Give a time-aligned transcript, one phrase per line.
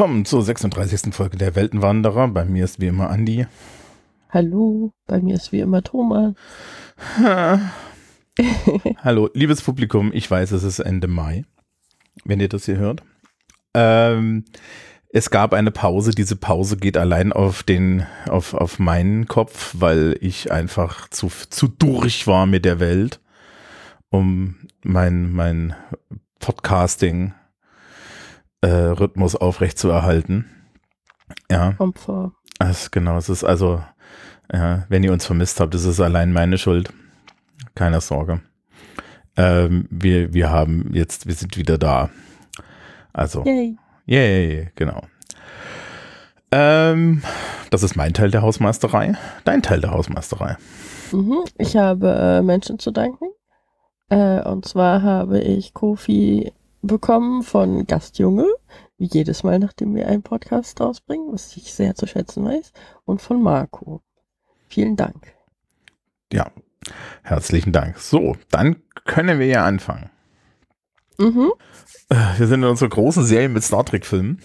[0.00, 1.14] Willkommen zur 36.
[1.14, 2.28] Folge der Weltenwanderer.
[2.28, 3.46] Bei mir ist wie immer Andi.
[4.30, 6.32] Hallo, bei mir ist wie immer Thomas.
[9.04, 11.44] Hallo, liebes Publikum, ich weiß, es ist Ende Mai,
[12.24, 13.02] wenn ihr das hier hört.
[13.74, 14.46] Ähm,
[15.10, 16.12] es gab eine Pause.
[16.12, 21.68] Diese Pause geht allein auf den, auf, auf meinen Kopf, weil ich einfach zu, zu
[21.68, 23.20] durch war mit der Welt,
[24.08, 25.74] um mein, mein
[26.38, 27.34] Podcasting
[28.62, 30.46] äh, Rhythmus aufrechtzuerhalten.
[31.50, 31.72] Ja.
[31.72, 32.32] Komfort.
[32.58, 33.82] Das, genau, es ist also,
[34.52, 36.92] ja, wenn ihr uns vermisst habt, ist es allein meine Schuld.
[37.74, 38.40] Keine Sorge.
[39.36, 42.10] Ähm, wir, wir haben jetzt, wir sind wieder da.
[43.12, 43.44] Also.
[43.44, 43.76] Yay.
[44.06, 45.02] Yay, genau.
[46.52, 47.22] Ähm,
[47.70, 49.14] das ist mein Teil der Hausmeisterei.
[49.44, 50.56] Dein Teil der Hausmeisterei.
[51.12, 51.44] Mhm.
[51.58, 53.28] Ich habe äh, Menschen zu danken.
[54.08, 56.52] Äh, und zwar habe ich Kofi
[56.82, 58.46] bekommen von Gastjunge,
[58.98, 62.72] wie jedes Mal, nachdem wir einen Podcast rausbringen, was ich sehr zu schätzen weiß,
[63.04, 64.02] und von Marco.
[64.68, 65.32] Vielen Dank.
[66.32, 66.50] Ja,
[67.22, 67.98] herzlichen Dank.
[67.98, 70.10] So, dann können wir ja anfangen.
[71.18, 71.52] Mhm.
[72.08, 74.40] Äh, Wir sind in unserer großen Serie mit Star Trek-Filmen.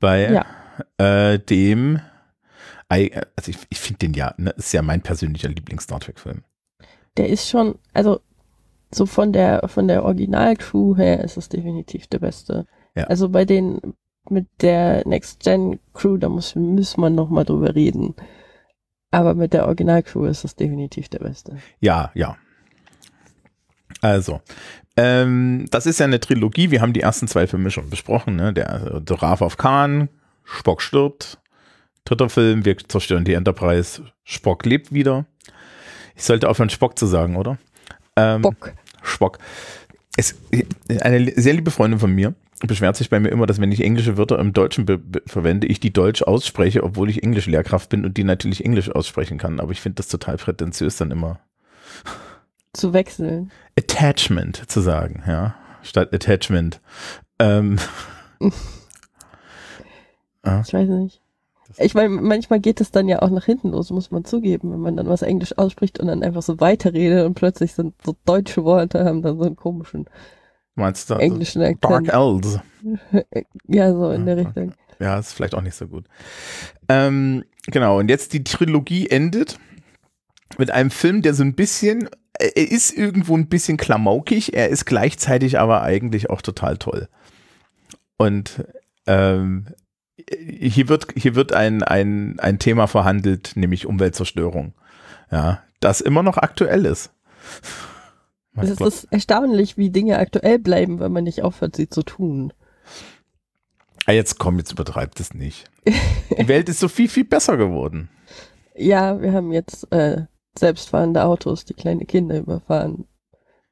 [0.00, 0.46] Bei Ja.
[1.32, 2.00] äh, dem,
[2.88, 3.10] also
[3.50, 6.44] ich, ich finde den ja, ne, ist ja mein persönlicher Lieblings-Star Trek-Film.
[7.16, 8.20] Der ist schon, also
[8.92, 12.66] so von der von der Original-Crew her ist es definitiv der beste.
[12.94, 13.04] Ja.
[13.04, 13.80] Also bei den
[14.30, 18.14] mit der Next Gen Crew, da muss muss man noch mal drüber reden.
[19.10, 21.56] Aber mit der Original-Crew ist es definitiv der beste.
[21.80, 22.36] Ja, ja.
[24.00, 24.40] Also,
[24.96, 26.70] ähm, das ist ja eine Trilogie.
[26.70, 28.36] Wir haben die ersten zwei Filme schon besprochen.
[28.36, 28.52] Ne?
[28.52, 30.08] Der, der Wrath of Khan,
[30.44, 31.38] Spock stirbt.
[32.04, 34.02] Dritter Film, wir zerstören die Enterprise.
[34.24, 35.26] Spock lebt wieder.
[36.16, 37.58] Ich sollte aufhören, Spock zu sagen, oder?
[38.18, 38.72] Ähm, Bock.
[39.02, 39.38] Spock.
[40.16, 40.34] Es,
[41.00, 42.34] eine sehr liebe Freundin von mir
[42.66, 44.84] beschwert sich bei mir immer, dass wenn ich englische Wörter im Deutschen
[45.26, 49.60] verwende, ich die Deutsch ausspreche, obwohl ich Englisch-Lehrkraft bin und die natürlich Englisch aussprechen kann.
[49.60, 51.38] Aber ich finde das total prätentiös dann immer.
[52.72, 53.52] Zu wechseln.
[53.78, 56.80] Attachment zu sagen, ja, statt Attachment.
[57.38, 57.78] Ähm,
[60.66, 61.20] Ich weiß nicht.
[61.76, 64.80] Ich meine, manchmal geht es dann ja auch nach hinten los, muss man zugeben, wenn
[64.80, 68.64] man dann was Englisch ausspricht und dann einfach so weiterredet und plötzlich sind so deutsche
[68.64, 70.06] Worte, haben dann so einen komischen
[70.74, 71.14] meinst du?
[71.14, 72.08] also englischen Dark Akzent.
[72.08, 72.60] Elves.
[73.66, 74.72] Ja, so in der Ja, Richtung.
[75.00, 76.06] Ja, ist vielleicht auch nicht so gut.
[76.88, 79.58] Ähm, genau, und jetzt die Trilogie endet
[80.56, 82.08] mit einem Film, der so ein bisschen,
[82.38, 87.08] er ist irgendwo ein bisschen klamaukig, er ist gleichzeitig aber eigentlich auch total toll.
[88.16, 88.64] Und
[89.06, 89.66] ähm,
[90.28, 94.74] hier wird, hier wird ein, ein, ein Thema verhandelt, nämlich Umweltzerstörung.
[95.30, 97.12] Ja, das immer noch aktuell ist.
[98.56, 102.52] Es ist erstaunlich, wie Dinge aktuell bleiben, wenn man nicht aufhört, sie zu tun.
[104.06, 105.70] Ah, jetzt komm, jetzt übertreibt es nicht.
[105.86, 108.08] Die Welt ist so viel, viel besser geworden.
[108.80, 113.08] Ja, wir haben jetzt äh, selbstfahrende Autos, die kleine Kinder überfahren,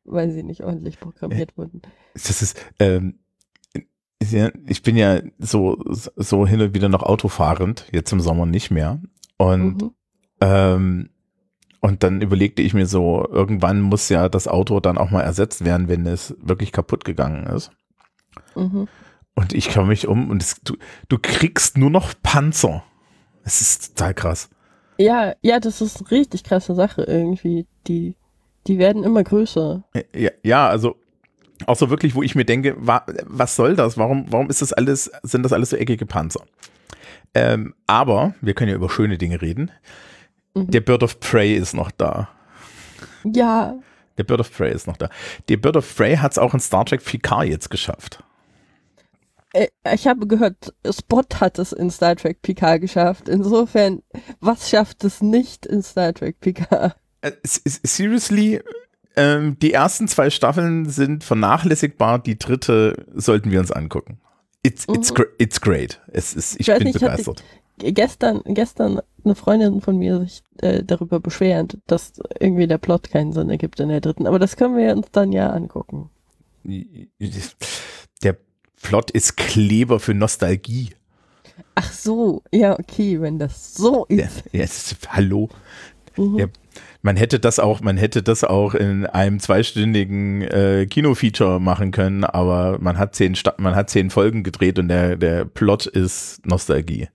[0.03, 1.81] weil sie nicht ordentlich programmiert wurden.
[2.15, 3.21] Das ist, ähm,
[4.21, 9.01] ich bin ja so, so hin und wieder noch autofahrend, jetzt im Sommer nicht mehr.
[9.37, 9.91] Und, Mhm.
[10.41, 11.11] ähm,
[11.81, 15.65] und dann überlegte ich mir so, irgendwann muss ja das Auto dann auch mal ersetzt
[15.65, 17.71] werden, wenn es wirklich kaputt gegangen ist.
[18.55, 18.89] Mhm.
[19.35, 20.77] Und ich komme mich um und es, du,
[21.09, 22.83] du kriegst nur noch Panzer.
[23.45, 24.49] Es ist total krass.
[24.99, 27.67] Ja, ja, das ist eine richtig krasse Sache irgendwie.
[27.87, 28.17] Die,
[28.67, 29.85] die werden immer größer.
[30.15, 30.97] Ja, ja, also
[31.67, 33.97] auch so wirklich, wo ich mir denke, wa, was soll das?
[33.97, 36.45] Warum, warum ist das alles, sind das alles so eckige Panzer?
[37.35, 39.71] Ähm, aber wir können ja über schöne Dinge reden.
[40.55, 40.71] Mhm.
[40.71, 42.29] Der Bird of Prey ist noch da.
[43.25, 43.75] Ja,
[44.19, 45.11] Der Bird of Prey ist noch da.
[45.49, 48.23] Der Bird of Prey hat es auch in Star Trek Picard jetzt geschafft.
[49.53, 53.29] äh, ich habe gehört, Spot hat es in Star Trek Picard geschafft.
[53.29, 54.03] Insofern,
[54.41, 56.97] was schafft es nicht in Star Trek Picard?
[57.23, 58.61] Äh, seriously,
[59.17, 62.19] ähm, die ersten zwei Staffeln sind vernachlässigbar.
[62.19, 64.19] Die dritte sollten wir uns angucken.
[64.63, 65.25] It's, it's, Mhm.
[65.39, 66.01] it's great.
[66.09, 67.45] Es ist, ich Ich bin nicht, ich begeistert.
[67.79, 73.33] Gestern, gestern eine Freundin von mir sich äh, darüber beschwert, dass irgendwie der Plot keinen
[73.33, 74.27] Sinn ergibt in der dritten.
[74.27, 76.11] Aber das können wir uns dann ja angucken.
[78.23, 78.37] Der
[78.83, 80.91] Plot ist Kleber für Nostalgie.
[81.75, 84.45] Ach so, ja, okay, wenn das so Ja, ist.
[84.53, 85.49] ja, es ist, hallo.
[86.17, 86.39] Mhm.
[86.39, 86.47] Ja.
[87.07, 92.25] Man hätte das auch, man hätte das auch in einem zweistündigen äh, Kinofeature machen können,
[92.25, 96.45] aber man hat zehn, Sta man hat zehn Folgen gedreht und der, der Plot ist
[96.45, 97.07] Nostalgie.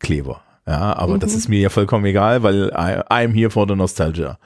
[0.00, 0.40] Kleber.
[0.66, 1.38] Ja, aber das Mhm.
[1.38, 4.40] ist mir ja vollkommen egal, weil I, I'm here for the nostalgia.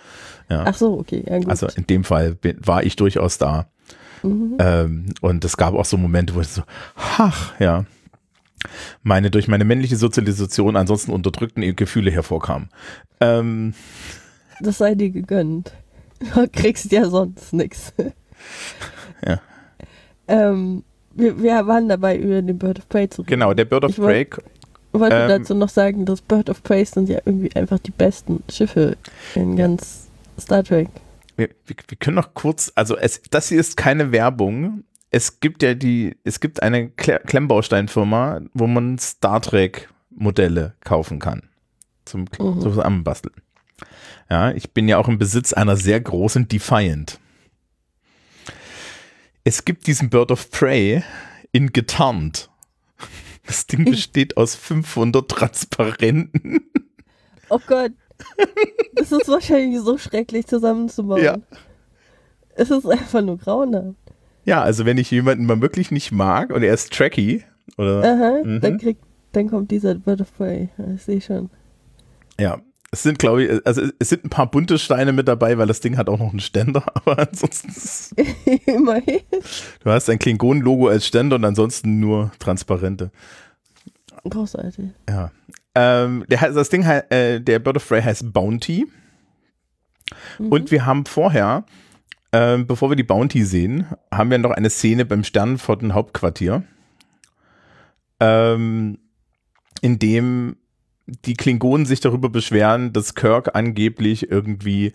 [0.50, 0.64] Ja.
[0.66, 1.48] Ach so, okay, ja gut.
[1.48, 3.68] Also in dem Fall bin, war ich durchaus da.
[4.22, 4.56] Mhm.
[4.58, 6.64] Ähm, und es gab auch so Momente, wo ich so,
[7.16, 7.86] ach, ja,
[9.02, 12.68] meine durch meine männliche Sozialisation ansonsten unterdrückten Gefühle hervorkamen.
[13.20, 13.72] Ähm,
[14.62, 15.72] Das sei dir gegönnt.
[16.34, 17.92] Du kriegst ja sonst nichts.
[19.26, 19.40] Ja.
[20.28, 20.82] Ähm,
[21.14, 23.28] wir, wir waren dabei, über den Bird of Prey zu reden.
[23.30, 24.22] genau, der Bird of Ich Prey,
[24.92, 27.90] Ich wollte ähm, dazu noch sagen, dass Bird of Prey sind ja irgendwie einfach die
[27.92, 28.96] besten Schiffe
[29.34, 30.08] in ganz
[30.40, 30.88] Star Trek.
[31.36, 34.82] wir, wir, wir können noch kurz, also es, das hier ist keine Werbung.
[35.10, 41.18] Es gibt ja die, es gibt eine Kle Klemmbausteinfirma, wo man Star Trek Modelle kaufen
[41.20, 41.42] kann.
[42.04, 42.26] Zum, Mhm.
[42.32, 43.34] zum Zusammenbasteln.
[44.30, 47.18] Ja, ich bin ja auch im Besitz einer sehr großen Defiant.
[49.44, 51.02] Es gibt diesen Bird of Prey
[51.52, 52.48] in getarnt.
[53.46, 56.60] Das Ding besteht aus 500 Transparenten.
[57.48, 57.92] Oh Gott.
[58.94, 61.22] Das ist wahrscheinlich so schrecklich zusammenzubauen.
[61.24, 61.38] Ja.
[62.54, 63.96] Es ist einfach nur grauenhaft.
[64.44, 67.44] Ja, also wenn ich jemanden mal wirklich nicht mag und er ist tracky
[67.78, 68.60] oder Aha, Mhm.
[68.60, 69.02] dann, kriegt,
[69.32, 70.68] dann kommt dieser Bird of Prey.
[70.94, 71.50] Ich sehe schon.
[72.38, 72.60] Ja,
[72.92, 75.80] es sind, glaube ich, also es sind ein paar bunte Steine mit dabei, weil das
[75.80, 78.14] Ding hat auch noch einen Ständer, aber ansonsten,
[78.66, 79.20] Immerhin.
[79.82, 83.10] du hast ein Klingonen-Logo als Ständer und ansonsten nur transparente.
[84.28, 84.90] Großartig.
[85.08, 85.32] Ja.
[85.74, 88.86] Ähm, der, das Ding, äh, der Bird of Prey heißt Bounty
[90.38, 90.48] Mhm.
[90.52, 91.64] und wir haben vorher,
[92.32, 96.62] ähm, bevor wir die Bounty sehen, haben wir noch eine Szene beim Sternenflotten-Hauptquartier,
[98.20, 98.98] ähm,
[99.80, 100.56] in dem
[101.06, 104.92] die Klingonen sich darüber beschweren, dass Kirk angeblich irgendwie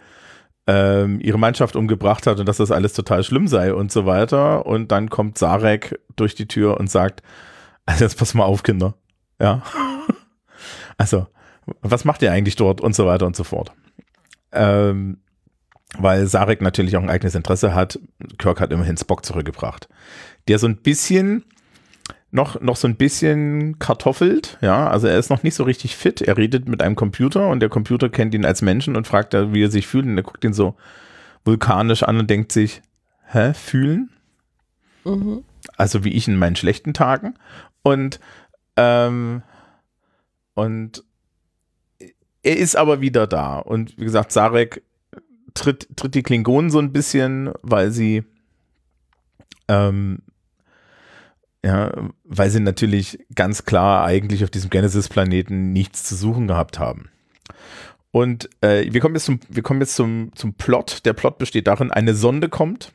[0.68, 4.65] ähm, ihre Mannschaft umgebracht hat und dass das alles total schlimm sei und so weiter.
[4.65, 7.24] Und dann kommt Sarek durch die Tür und sagt,
[7.86, 8.95] also jetzt pass mal auf, Kinder.
[9.39, 9.63] Ja.
[11.00, 11.27] Also,
[11.81, 13.71] was macht ihr eigentlich dort und so weiter und so fort.
[14.51, 15.19] Ähm,
[16.00, 18.00] weil Sarek natürlich auch ein eigenes Interesse hat.
[18.39, 19.88] Kirk hat immerhin Spock zurückgebracht.
[20.48, 21.45] Der so ein bisschen
[22.38, 26.22] noch, noch so ein bisschen kartoffelt, ja, also er ist noch nicht so richtig fit.
[26.22, 29.54] Er redet mit einem Computer und der Computer kennt ihn als Menschen und fragt, er,
[29.54, 30.75] wie er sich fühlt und er guckt ihn so
[31.44, 32.81] vulkanisch an und denkt sich,
[33.25, 34.12] hä, fühlen?
[35.04, 35.44] Mhm.
[35.75, 37.34] Also wie ich in meinen schlechten Tagen.
[37.81, 38.19] Und,
[38.75, 39.42] ähm,
[40.54, 41.04] und
[42.44, 43.57] er ist aber wieder da.
[43.57, 44.83] Und wie gesagt, Sarek
[45.56, 48.24] tritt, tritt die Klingonen so ein bisschen, weil sie,
[49.68, 50.19] ähm,
[51.68, 51.92] ja,
[52.24, 57.10] weil sie natürlich ganz klar eigentlich auf diesem Genesis-Planeten nichts zu suchen gehabt haben.
[58.12, 61.06] Und äh, wir kommen jetzt, zum, wir kommen jetzt zum, zum Plot.
[61.06, 62.94] Der Plot besteht darin, eine Sonde kommt,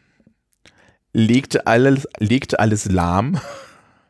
[1.12, 3.38] legt alles, legt alles lahm,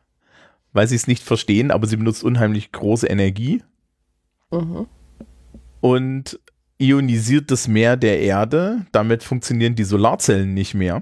[0.71, 3.61] weil sie es nicht verstehen, aber sie benutzt unheimlich große Energie
[4.51, 4.85] Mhm.
[5.81, 6.39] und
[6.77, 8.85] ionisiert das Meer der Erde.
[8.91, 11.01] Damit funktionieren die Solarzellen nicht mehr.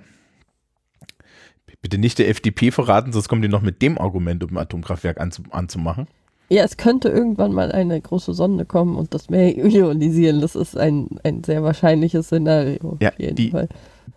[1.81, 5.19] Bitte nicht der FDP verraten, sonst kommen die noch mit dem Argument, um ein Atomkraftwerk
[5.19, 6.07] anzu anzumachen.
[6.49, 10.41] Ja, es könnte irgendwann mal eine große Sonde kommen und das Meer ionisieren.
[10.41, 12.97] Das ist ein, ein sehr wahrscheinliches Szenario.
[13.01, 13.69] Ja, auf jeden die- Fall.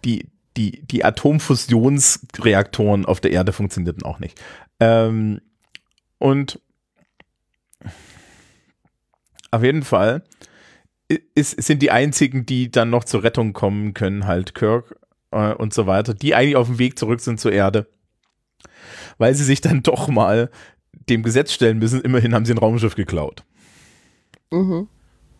[0.04, 4.40] die, die, die Atomfusionsreaktoren auf der Erde funktionierten auch nicht.
[4.80, 5.40] Ähm,
[6.18, 6.60] und
[9.50, 10.22] auf jeden Fall
[11.34, 14.96] ist, sind die einzigen, die dann noch zur Rettung kommen können, halt Kirk
[15.34, 17.86] äh, und so weiter, die eigentlich auf dem Weg zurück sind zur Erde,
[19.18, 20.50] weil sie sich dann doch mal
[21.08, 22.00] dem Gesetz stellen müssen.
[22.00, 23.42] Immerhin haben sie ein Raumschiff geklaut.
[24.50, 24.88] Mhm.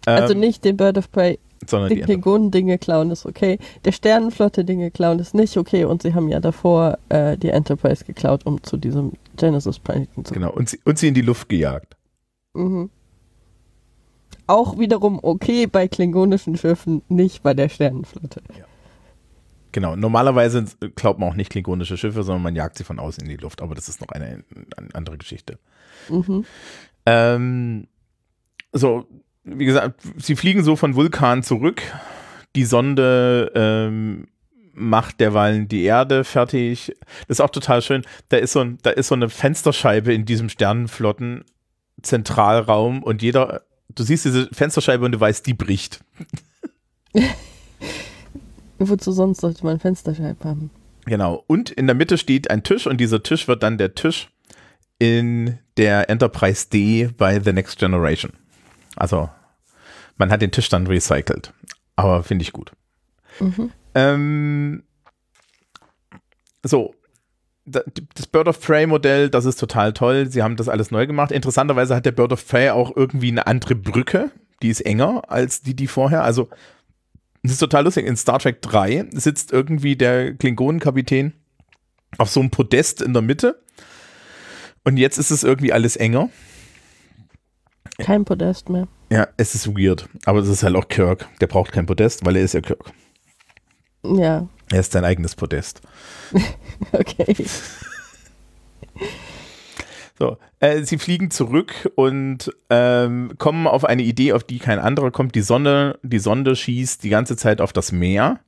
[0.06, 2.00] Also Ähm, nicht den Bird of Prey, sondern die.
[2.00, 3.58] Klingonen Dinge klauen ist okay.
[3.84, 5.84] Der Sternenflotte Dinge klauen ist nicht okay.
[5.84, 10.52] Und sie haben ja davor äh, die Enterprise geklaut, um zu diesem Genesis-Planeten zu Genau,
[10.52, 11.96] und sie, und sie in die Luft gejagt.
[12.52, 12.90] Mhm.
[14.46, 18.42] Auch wiederum okay bei klingonischen Schiffen, nicht bei der Sternenflotte.
[19.74, 20.64] Genau, normalerweise
[20.94, 23.60] klaut man auch nicht klingonische Schiffe, sondern man jagt sie von außen in die Luft,
[23.60, 24.44] aber das ist noch eine,
[24.76, 25.58] eine andere Geschichte.
[26.08, 26.44] Mhm.
[27.06, 27.88] Ähm,
[28.70, 29.08] so,
[29.42, 31.82] wie gesagt, sie fliegen so von Vulkan zurück.
[32.54, 34.28] Die Sonde ähm,
[34.74, 36.94] macht derweil die Erde fertig.
[37.26, 38.02] Das ist auch total schön.
[38.28, 44.04] Da ist so, ein, da ist so eine Fensterscheibe in diesem Sternenflotten-Zentralraum und jeder, du
[44.04, 46.04] siehst diese Fensterscheibe und du weißt, die bricht.
[48.88, 50.70] Wozu sonst sollte man Fensterscheibe haben?
[51.06, 51.44] Genau.
[51.46, 54.28] Und in der Mitte steht ein Tisch und dieser Tisch wird dann der Tisch
[54.98, 58.32] in der Enterprise D bei The Next Generation.
[58.96, 59.28] Also
[60.16, 61.52] man hat den Tisch dann recycelt.
[61.96, 62.72] Aber finde ich gut.
[63.40, 63.70] Mhm.
[63.94, 64.82] Ähm,
[66.62, 66.94] so.
[67.66, 67.82] Da-
[68.14, 70.26] Das Bird of Prey Modell, das ist total toll.
[70.30, 71.32] Sie haben das alles neu gemacht.
[71.32, 74.30] Interessanterweise hat der Bird of Prey auch irgendwie eine andere Brücke.
[74.62, 76.24] Die ist enger als die, die vorher.
[76.24, 76.48] Also,
[77.44, 78.06] das ist total lustig.
[78.06, 81.34] In Star Trek 3 sitzt irgendwie der Klingonenkapitän
[82.18, 83.62] auf so einem Podest in der Mitte.
[84.82, 86.30] Und jetzt ist es irgendwie alles enger.
[87.98, 88.88] Kein Podest mehr.
[89.10, 90.08] Ja, es ist weird.
[90.24, 91.28] Aber es ist halt auch Kirk.
[91.40, 92.92] Der braucht kein Podest, weil er ist ja Kirk.
[94.02, 95.80] Ja, Er ist sein eigenes Podest.
[96.92, 97.36] okay.
[100.18, 105.10] So, äh, sie fliegen zurück und ähm, kommen auf eine Idee, auf die kein anderer
[105.10, 105.34] kommt.
[105.34, 108.38] Die Sonne, die Sonde schießt die ganze Zeit auf das Meer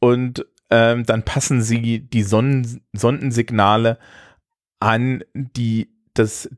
[0.00, 3.98] und ähm, dann passen sie die Sonnen Sondensignale
[4.80, 6.48] an die das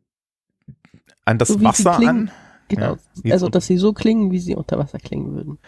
[1.25, 2.31] an das So Wasser an
[2.69, 2.97] Genau.
[3.25, 5.59] Ja, also, so- dass sie so klingen, wie sie unter Wasser klingen würden.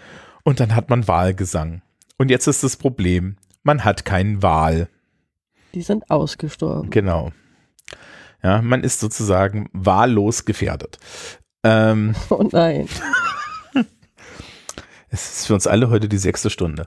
[0.44, 1.82] und dann hat man Wahlgesang.
[2.18, 4.88] Und jetzt ist das Problem, man hat keinen Wal.
[5.74, 6.90] Die sind ausgestorben.
[6.90, 7.32] Genau.
[8.42, 10.98] Ja, man ist sozusagen wahllos gefährdet.
[11.64, 12.88] Ähm, Oh nein.
[15.12, 16.86] Es ist für uns alle heute die sechste Stunde.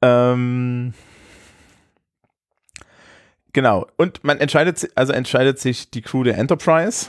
[0.00, 0.94] Ähm,
[3.52, 3.86] genau.
[3.96, 7.08] Und man entscheidet, si- also entscheidet sich die Crew der Enterprise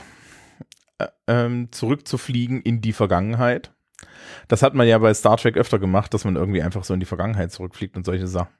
[0.98, 3.70] äh, ähm, zurückzufliegen in die Vergangenheit.
[4.48, 7.00] Das hat man ja bei Star Trek öfter gemacht, dass man irgendwie einfach so in
[7.00, 8.52] die Vergangenheit zurückfliegt und solche Sachen.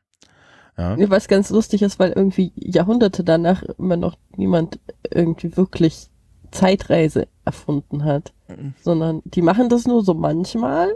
[0.78, 0.96] Ja.
[1.08, 4.78] Was ganz lustig ist, weil irgendwie Jahrhunderte danach immer noch niemand
[5.10, 6.10] irgendwie wirklich
[6.50, 8.32] Zeitreise erfunden hat.
[8.48, 8.74] Mhm.
[8.82, 10.94] Sondern die machen das nur so manchmal.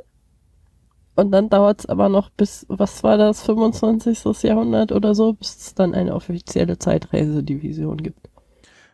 [1.17, 4.43] Und dann dauert es aber noch bis, was war das, 25.
[4.43, 8.31] Jahrhundert oder so, bis es dann eine offizielle Zeitreisedivision gibt.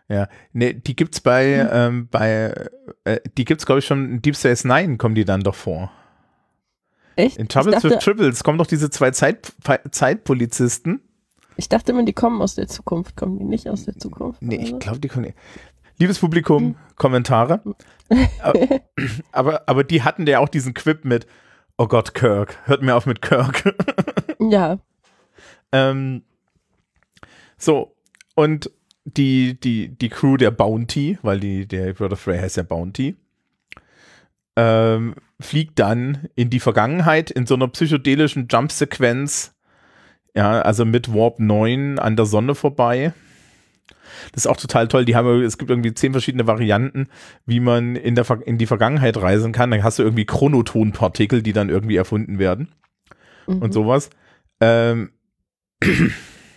[0.09, 2.55] Ja, nee, die gibt's bei, ähm, bei,
[3.05, 5.90] äh, die gibt's glaube ich schon in Deep Space Nine kommen die dann doch vor.
[7.16, 7.38] Echt?
[7.38, 9.52] In Trouble ich, with dachte, Tribbles kommen doch diese zwei Zeit,
[9.90, 11.00] Zeitpolizisten.
[11.56, 13.16] ich dachte immer, die kommen aus der Zukunft.
[13.16, 14.42] Kommen die nicht aus der Zukunft?
[14.42, 15.32] Nee, ich glaube, die können.
[15.99, 17.62] Liebes Publikum, Kommentare.
[18.42, 18.80] aber,
[19.32, 21.26] aber, aber die hatten ja auch diesen Quip mit,
[21.78, 23.75] oh Gott, Kirk, hört mir auf mit Kirk.
[24.38, 24.78] Ja,
[25.73, 26.23] ähm,
[27.58, 27.96] so,
[28.35, 28.70] und
[29.04, 33.16] die, die, die Crew der Bounty, weil die, der Brother Frey heißt ja Bounty,
[34.56, 39.55] ähm, fliegt dann in die Vergangenheit in so einer psychedelischen Jump-Sequenz,
[40.35, 43.12] ja, also mit Warp 9 an der Sonne vorbei.
[44.33, 45.05] Das ist auch total toll.
[45.05, 47.09] Die haben, es gibt irgendwie zehn verschiedene Varianten,
[47.45, 49.71] wie man in, der, in die Vergangenheit reisen kann.
[49.71, 52.69] Dann hast du irgendwie Chronotonpartikel, die dann irgendwie erfunden werden
[53.47, 53.62] mhm.
[53.62, 54.11] und sowas.
[54.61, 55.11] Ähm,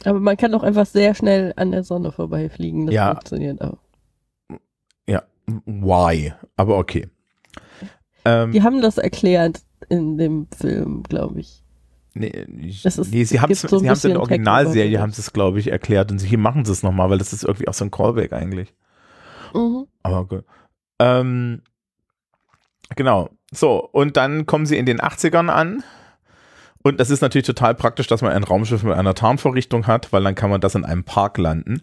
[0.06, 2.86] aber man kann auch einfach sehr schnell an der Sonne vorbeifliegen.
[2.86, 3.12] Das Ja.
[3.12, 3.78] funktioniert auch.
[5.66, 6.34] why?
[6.56, 7.08] Aber okay.
[8.26, 11.64] Ähm, Die haben das erklärt in dem Film, glaube ich.
[12.14, 15.72] nee, ich, ist- nee, sie haben es so in der Originalserie, haben es, glaube ich,
[15.72, 16.12] erklärt.
[16.12, 18.74] Und hier machen sie es nochmal, weil das ist irgendwie auch so ein Callback eigentlich.
[19.54, 19.86] Mhm.
[20.04, 20.44] Aber gut.
[21.00, 21.62] Ähm,
[22.96, 23.30] genau.
[23.52, 25.84] So, und dann kommen sie in den 80ern an.
[26.84, 30.24] Und das ist natürlich total praktisch, dass man ein Raumschiff mit einer Tarnvorrichtung hat, weil
[30.24, 31.82] dann kann man das in einem Park landen.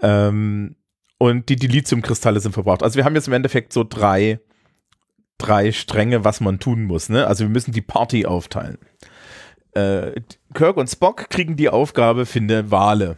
[0.00, 0.76] Ähm,
[1.18, 2.82] und die Dilithiumkristalle sind verbraucht.
[2.82, 4.40] Also wir haben jetzt im Endeffekt so drei,
[5.38, 7.08] drei Stränge, was man tun muss.
[7.08, 7.26] Ne?
[7.26, 8.78] Also wir müssen die Party aufteilen.
[9.72, 10.20] Äh,
[10.54, 13.16] Kirk und Spock kriegen die Aufgabe, finde Wale.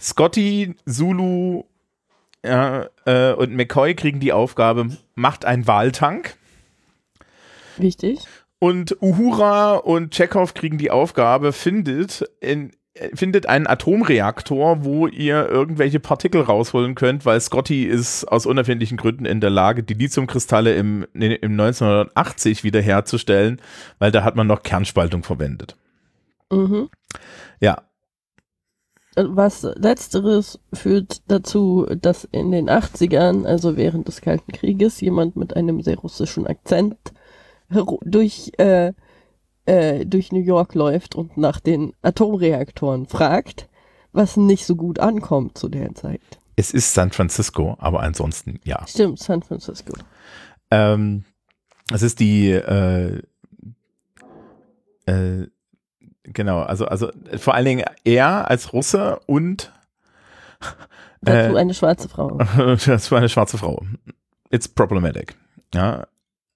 [0.00, 1.64] Scotty, Zulu
[2.44, 6.36] ja, äh, und McCoy kriegen die Aufgabe, macht einen Wahltank.
[7.76, 8.20] Wichtig.
[8.58, 12.72] Und Uhura und Chekhov kriegen die Aufgabe, findet, in,
[13.14, 19.24] findet einen Atomreaktor, wo ihr irgendwelche Partikel rausholen könnt, weil Scotty ist aus unerfindlichen Gründen
[19.24, 23.60] in der Lage, die Lithiumkristalle im, im 1980 wiederherzustellen,
[23.98, 25.76] weil da hat man noch Kernspaltung verwendet.
[26.50, 26.90] Mhm.
[27.60, 27.82] Ja,
[29.16, 35.56] Was letzteres führt dazu, dass in den 80ern, also während des Kalten Krieges, jemand mit
[35.56, 36.96] einem sehr russischen Akzent
[38.02, 38.92] durch, äh,
[39.66, 43.68] äh, durch New York läuft und nach den Atomreaktoren fragt,
[44.12, 46.20] was nicht so gut ankommt zu der Zeit.
[46.56, 48.86] es ist San Francisco, aber ansonsten ja.
[48.86, 49.94] Stimmt, San Francisco.
[50.70, 51.24] Ähm,
[51.92, 53.22] es ist die, äh,
[55.06, 55.46] äh,
[56.24, 59.72] genau, also, also vor allen Dingen er als Russe und
[61.22, 62.38] Dazu Äh, eine schwarze Frau.
[62.38, 63.84] war eine schwarze Frau.
[64.50, 65.36] It's problematic.
[65.72, 66.06] Ja.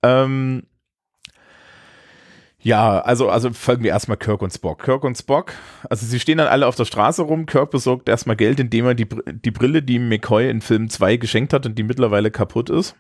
[0.03, 0.65] Ähm,
[2.67, 4.83] ja, also, also folgen wir erstmal Kirk und Spock.
[4.83, 5.53] Kirk und Spock,
[5.89, 7.47] also sie stehen dann alle auf der Straße rum.
[7.47, 11.53] Kirk besorgt erstmal Geld, indem er die, die Brille, die McCoy in Film 2 geschenkt
[11.53, 12.97] hat und die mittlerweile kaputt ist,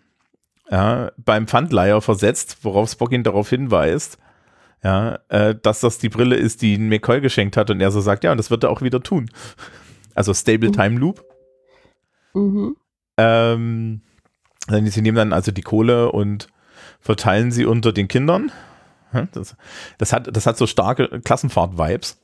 [0.71, 4.19] ja, beim Pfandleiher versetzt, worauf Spock ihn darauf hinweist,
[4.85, 8.01] ja, äh, dass das die Brille ist, die ihn McCoy geschenkt hat und er so
[8.01, 9.29] sagt, ja, und das wird er auch wieder tun.
[10.15, 10.75] Also Stable Mhm.
[10.75, 11.25] Time Loop.
[12.35, 12.77] Mhm.
[13.17, 14.01] Ähm,
[14.69, 16.47] sie nehmen dann also die Kohle und
[17.01, 18.53] verteilen sie unter den Kindern.
[19.33, 19.57] Das,
[19.99, 22.21] das, hat, das hat so starke Klassenfahrt-Vibes.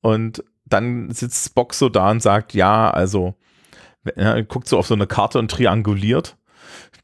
[0.00, 3.34] Und dann sitzt Spock so da und sagt, ja, also,
[4.16, 6.36] ja, guckt so auf so eine Karte und trianguliert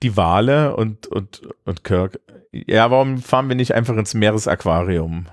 [0.03, 2.21] die Wale und, und, und Kirk.
[2.53, 5.27] Ja, warum fahren wir nicht einfach ins Meeresaquarium?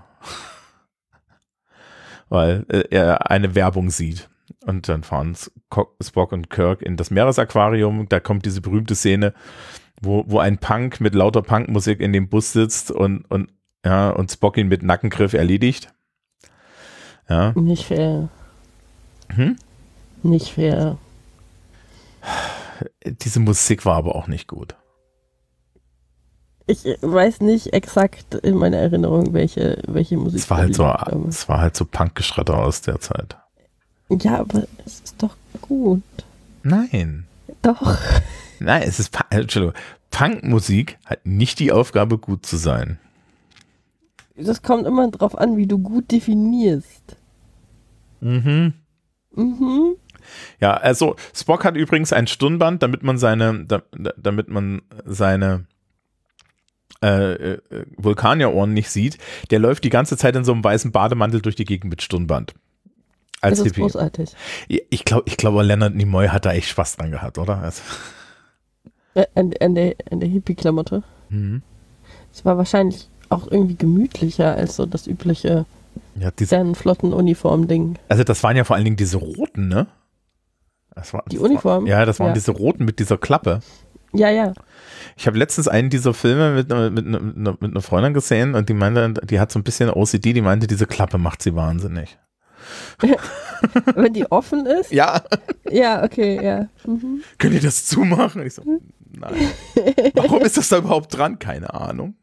[2.29, 4.29] Weil äh, er eine Werbung sieht.
[4.65, 5.35] Und dann fahren
[6.01, 8.07] Spock und Kirk in das Meeresaquarium.
[8.09, 9.33] Da kommt diese berühmte Szene,
[10.01, 13.51] wo, wo ein Punk mit lauter Punkmusik in dem Bus sitzt und, und,
[13.85, 15.93] ja, und Spock ihn mit Nackengriff erledigt.
[17.29, 17.51] Ja.
[17.53, 18.29] Nicht fair.
[19.29, 19.57] Hm?
[20.23, 20.97] Nicht fair.
[23.05, 24.75] Diese Musik war aber auch nicht gut.
[26.65, 30.39] Ich weiß nicht exakt in meiner Erinnerung, welche, welche Musik.
[30.39, 30.85] Es war halt so,
[31.27, 33.35] es war halt so Punkgeschredder aus der Zeit.
[34.09, 36.03] Ja, aber es ist doch gut.
[36.61, 37.25] Nein.
[37.61, 37.97] Doch.
[38.59, 39.75] Nein, es ist Entschuldigung.
[40.09, 42.99] Punkmusik hat nicht die Aufgabe, gut zu sein.
[44.35, 47.17] Das kommt immer drauf an, wie du gut definierst.
[48.19, 48.73] Mhm.
[49.35, 49.95] Mhm.
[50.59, 53.83] Ja, also Spock hat übrigens ein Stirnband, damit man seine, da,
[54.17, 55.65] damit man seine
[57.03, 57.61] äh, äh,
[57.97, 59.17] Vulkanierohren nicht sieht.
[59.51, 62.53] Der läuft die ganze Zeit in so einem weißen Bademantel durch die Gegend mit Stirnband.
[63.41, 63.81] Als das ist Hippie.
[63.81, 64.31] großartig.
[64.67, 67.57] Ich glaube, ich glaube, Leonard Nimoy hat da echt Spaß dran gehabt, oder?
[67.57, 67.81] Also.
[69.35, 71.03] An, an, der, an der Hippie-Klamotte.
[71.29, 71.61] Mhm.
[72.31, 75.65] Es war wahrscheinlich auch irgendwie gemütlicher als so das übliche
[76.15, 77.97] ja, Sternenflottenuniform-Ding.
[78.09, 79.87] Also das waren ja vor allen Dingen diese roten, ne?
[80.95, 81.83] War, die das Uniform?
[81.83, 82.33] War, ja, das waren ja.
[82.33, 83.61] diese roten mit dieser Klappe.
[84.13, 84.53] Ja, ja.
[85.17, 88.73] Ich habe letztens einen dieser Filme mit, mit, mit, mit, einer Freundin gesehen und die
[88.73, 92.17] meinte, die hat so ein bisschen OCD, die meinte, diese Klappe macht sie wahnsinnig.
[93.95, 94.91] Wenn die offen ist?
[94.91, 95.23] Ja.
[95.69, 96.67] Ja, okay, ja.
[96.85, 97.23] Mhm.
[97.39, 98.45] Könnt ihr das zumachen?
[98.45, 98.61] Ich so,
[99.11, 99.33] nein.
[100.13, 101.39] Warum ist das da überhaupt dran?
[101.39, 102.15] Keine Ahnung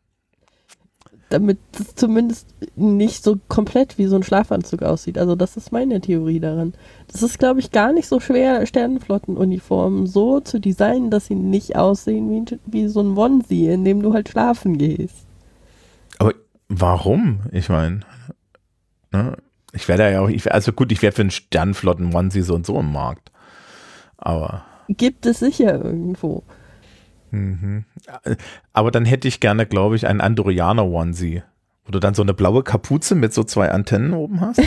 [1.31, 5.17] damit es zumindest nicht so komplett wie so ein Schlafanzug aussieht.
[5.17, 6.75] Also das ist meine Theorie daran.
[7.11, 11.77] Das ist, glaube ich, gar nicht so schwer, Sternenflottenuniformen so zu designen, dass sie nicht
[11.77, 15.25] aussehen wie, wie so ein Onesie, in dem du halt schlafen gehst.
[16.19, 16.35] Aber
[16.69, 17.41] warum?
[17.53, 18.01] Ich meine,
[19.13, 19.37] ne?
[19.73, 22.79] ich werde ja auch, ich, also gut, ich wäre für einen Sternenflotten-Onesie so und so
[22.81, 23.31] im Markt.
[24.17, 24.65] Aber.
[24.89, 26.43] Gibt es sicher irgendwo.
[27.31, 27.85] Mhm.
[28.73, 31.43] Aber dann hätte ich gerne, glaube ich, einen Andorianer Onesie,
[31.85, 34.61] wo du dann so eine blaue Kapuze mit so zwei Antennen oben hast.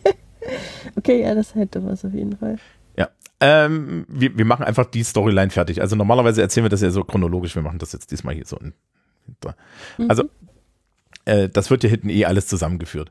[0.96, 2.56] okay, ja, das hätte was auf jeden Fall.
[2.96, 3.08] Ja,
[3.40, 5.80] ähm, wir, wir machen einfach die Storyline fertig.
[5.80, 7.54] Also normalerweise erzählen wir das ja so chronologisch.
[7.54, 8.56] Wir machen das jetzt diesmal hier so.
[8.56, 8.74] In,
[9.98, 10.10] mhm.
[10.10, 10.24] Also
[11.24, 13.10] äh, das wird ja hinten eh alles zusammengeführt.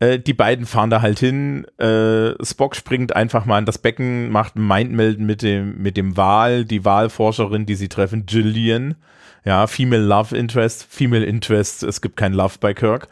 [0.00, 1.64] Äh, die beiden fahren da halt hin.
[1.78, 6.64] Äh, Spock springt einfach mal in das Becken, macht Mindmelden mit dem, mit dem Wal,
[6.64, 8.96] die Wahlforscherin, die sie treffen, Jillian.
[9.44, 13.08] Ja, Female Love Interest, Female Interest, es gibt kein Love bei Kirk.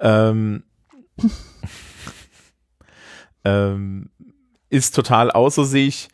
[0.00, 0.64] Ähm,
[3.44, 4.10] ähm,
[4.68, 6.08] ist total außer sich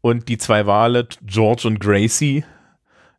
[0.00, 2.44] und die zwei Wale, George und Gracie,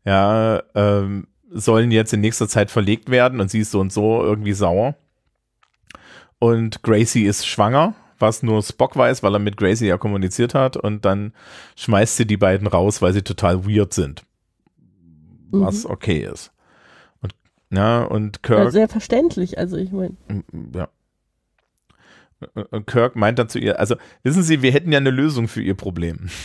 [0.05, 4.23] ja, ähm, sollen jetzt in nächster Zeit verlegt werden und sie ist so und so
[4.23, 4.95] irgendwie sauer.
[6.39, 10.77] Und Gracie ist schwanger, was nur Spock weiß, weil er mit Gracie ja kommuniziert hat.
[10.77, 11.33] Und dann
[11.75, 14.23] schmeißt sie die beiden raus, weil sie total weird sind.
[15.51, 15.91] Was mhm.
[15.91, 16.51] okay ist.
[17.21, 17.33] Und,
[17.71, 18.65] ja, und Kirk.
[18.65, 20.15] Ja, sehr verständlich, also ich meine.
[20.73, 20.89] Ja.
[22.71, 25.61] Und Kirk meint dann zu ihr, also wissen Sie, wir hätten ja eine Lösung für
[25.61, 26.29] Ihr Problem.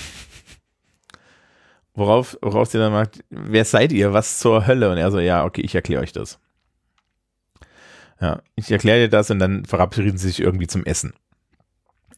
[1.95, 4.13] Worauf, worauf sie dann sagt, wer seid ihr?
[4.13, 4.91] Was zur Hölle?
[4.91, 6.39] Und er so, ja, okay, ich erkläre euch das.
[8.21, 11.15] Ja, ich erkläre dir das und dann verabreden sie sich irgendwie zum Essen.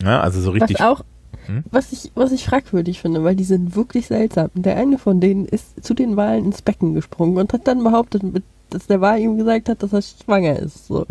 [0.02, 0.80] Ja, also so richtig.
[0.80, 1.04] Was auch,
[1.46, 1.64] hm?
[1.70, 4.50] was ich, was ich fragwürdig finde, weil die sind wirklich seltsam.
[4.54, 8.22] Der eine von denen ist zu den Wahlen ins Becken gesprungen und hat dann behauptet,
[8.70, 10.86] dass der Wal ihm gesagt hat, dass er schwanger ist.
[10.86, 11.06] So.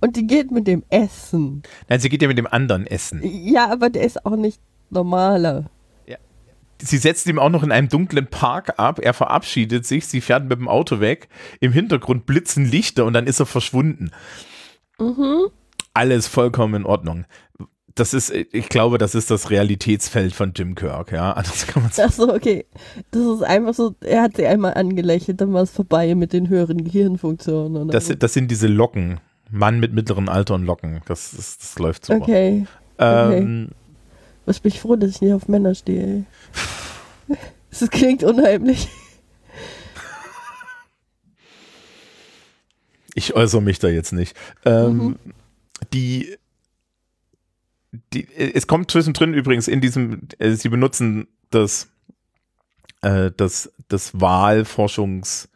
[0.00, 1.62] Und die geht mit dem Essen.
[1.88, 3.20] Nein, sie geht ja mit dem anderen Essen.
[3.22, 4.60] Ja, aber der ist auch nicht
[4.90, 5.70] normaler
[6.82, 8.98] sie setzt ihm auch noch in einem dunklen Park ab.
[9.00, 11.28] Er verabschiedet sich, sie fährt mit dem Auto weg.
[11.60, 14.10] Im Hintergrund blitzen Lichter und dann ist er verschwunden.
[14.98, 15.48] Mhm.
[15.94, 17.24] Alles vollkommen in Ordnung.
[17.94, 21.32] Das ist, ich glaube, das ist das Realitätsfeld von Jim Kirk, ja.
[21.36, 22.08] Anders kann man sagen.
[22.10, 22.64] Achso, okay.
[23.10, 26.48] Das ist einfach so, er hat sie einmal angelächelt, dann war es vorbei mit den
[26.48, 27.88] höheren Gehirnfunktionen.
[27.88, 28.14] Das, so.
[28.14, 29.20] das sind diese Locken.
[29.50, 31.00] Mann mit mittleren Alter und Locken.
[31.06, 32.14] Das, das, das läuft so.
[32.14, 32.66] Okay.
[32.98, 33.74] Ähm, okay.
[34.48, 36.24] Was bin ich froh, dass ich nicht auf Männer stehe.
[37.68, 38.88] Das klingt unheimlich.
[43.14, 44.34] Ich äußere mich da jetzt nicht.
[44.64, 45.16] Ähm, mhm.
[45.92, 46.34] Die,
[48.14, 51.88] die, es kommt zwischendrin übrigens in diesem, äh, sie benutzen das,
[53.02, 55.48] äh, das, das Wahlforschungs-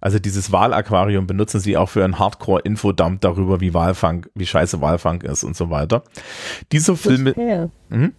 [0.00, 5.20] Also dieses Wahlaquarium benutzen sie auch für einen Hardcore-Infodump darüber, wie Walfang, wie scheiße Walfang
[5.20, 6.02] ist und so weiter.
[6.72, 7.70] Dieser Film.
[7.88, 8.14] Mhm.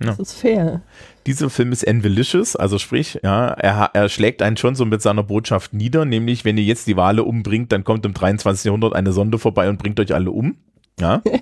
[0.00, 0.06] Ja.
[0.08, 0.82] Das ist fair.
[1.26, 5.22] Dieser Film ist envelicious, also sprich, ja, er, er schlägt einen schon so mit seiner
[5.22, 8.66] Botschaft nieder, nämlich wenn ihr jetzt die Wale umbringt, dann kommt im 23.
[8.66, 10.56] Jahrhundert eine Sonde vorbei und bringt euch alle um.
[11.00, 11.22] Ja.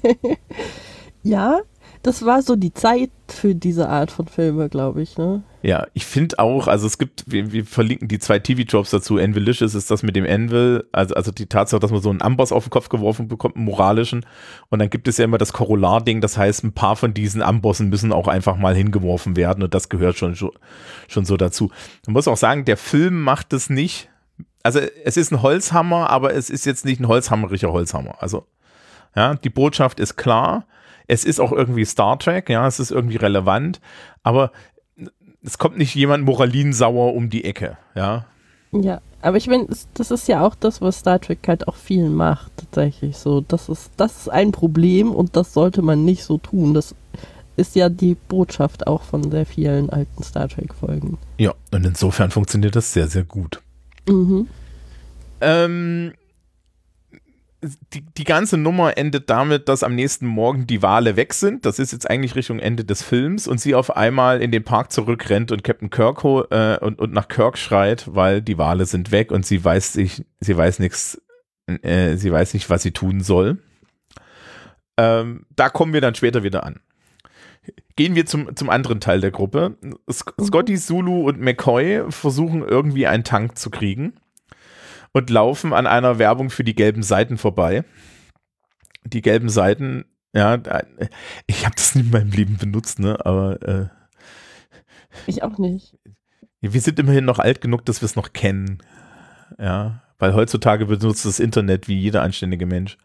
[1.26, 1.60] Ja,
[2.04, 5.42] das war so die Zeit für diese Art von Filme, glaube ich, ne?
[5.62, 9.16] Ja, ich finde auch, also es gibt, wir, wir verlinken die zwei TV-Jobs dazu.
[9.16, 12.52] Envilicious ist das mit dem Anvil, also, also die Tatsache, dass man so einen Amboss
[12.52, 14.26] auf den Kopf geworfen bekommt, einen moralischen.
[14.68, 17.88] Und dann gibt es ja immer das Korollar-Ding, das heißt, ein paar von diesen Ambossen
[17.88, 21.70] müssen auch einfach mal hingeworfen werden und das gehört schon, schon so dazu.
[22.06, 24.10] Man muss auch sagen, der Film macht es nicht.
[24.62, 28.16] Also es ist ein Holzhammer, aber es ist jetzt nicht ein holzhammeriger Holzhammer.
[28.20, 28.46] Also,
[29.16, 30.66] ja, die Botschaft ist klar.
[31.06, 33.80] Es ist auch irgendwie Star Trek, ja, es ist irgendwie relevant,
[34.22, 34.52] aber
[35.42, 38.26] es kommt nicht jemand moralinsauer um die Ecke, ja.
[38.72, 42.08] Ja, aber ich meine, das ist ja auch das, was Star Trek halt auch viel
[42.08, 43.40] macht, tatsächlich so.
[43.40, 46.74] Das ist, das ist ein Problem und das sollte man nicht so tun.
[46.74, 46.94] Das
[47.56, 51.18] ist ja die Botschaft auch von sehr vielen alten Star Trek-Folgen.
[51.38, 53.62] Ja, und insofern funktioniert das sehr, sehr gut.
[54.08, 54.48] Mhm.
[55.40, 56.12] Ähm,
[57.92, 61.66] die, die ganze Nummer endet damit, dass am nächsten Morgen die Wale weg sind.
[61.66, 64.92] Das ist jetzt eigentlich Richtung Ende des Films und sie auf einmal in den Park
[64.92, 69.32] zurückrennt und Captain Kirk äh, und, und nach Kirk schreit, weil die Wale sind weg
[69.32, 71.20] und sie weiß sich, sie weiß nichts,
[71.66, 73.58] äh, sie weiß nicht, was sie tun soll.
[74.96, 76.80] Ähm, da kommen wir dann später wieder an.
[77.96, 79.76] Gehen wir zum, zum anderen Teil der Gruppe.
[80.10, 84.14] Scotty, Zulu und McCoy versuchen irgendwie einen Tank zu kriegen
[85.14, 87.84] und laufen an einer Werbung für die gelben Seiten vorbei.
[89.04, 90.60] Die gelben Seiten, ja,
[91.46, 93.88] ich habe das nie in meinem Leben benutzt, ne, aber äh,
[95.26, 95.96] ich auch nicht.
[96.60, 98.78] Wir sind immerhin noch alt genug, dass wir es noch kennen.
[99.58, 102.98] Ja, weil heutzutage benutzt das Internet wie jeder anständige Mensch.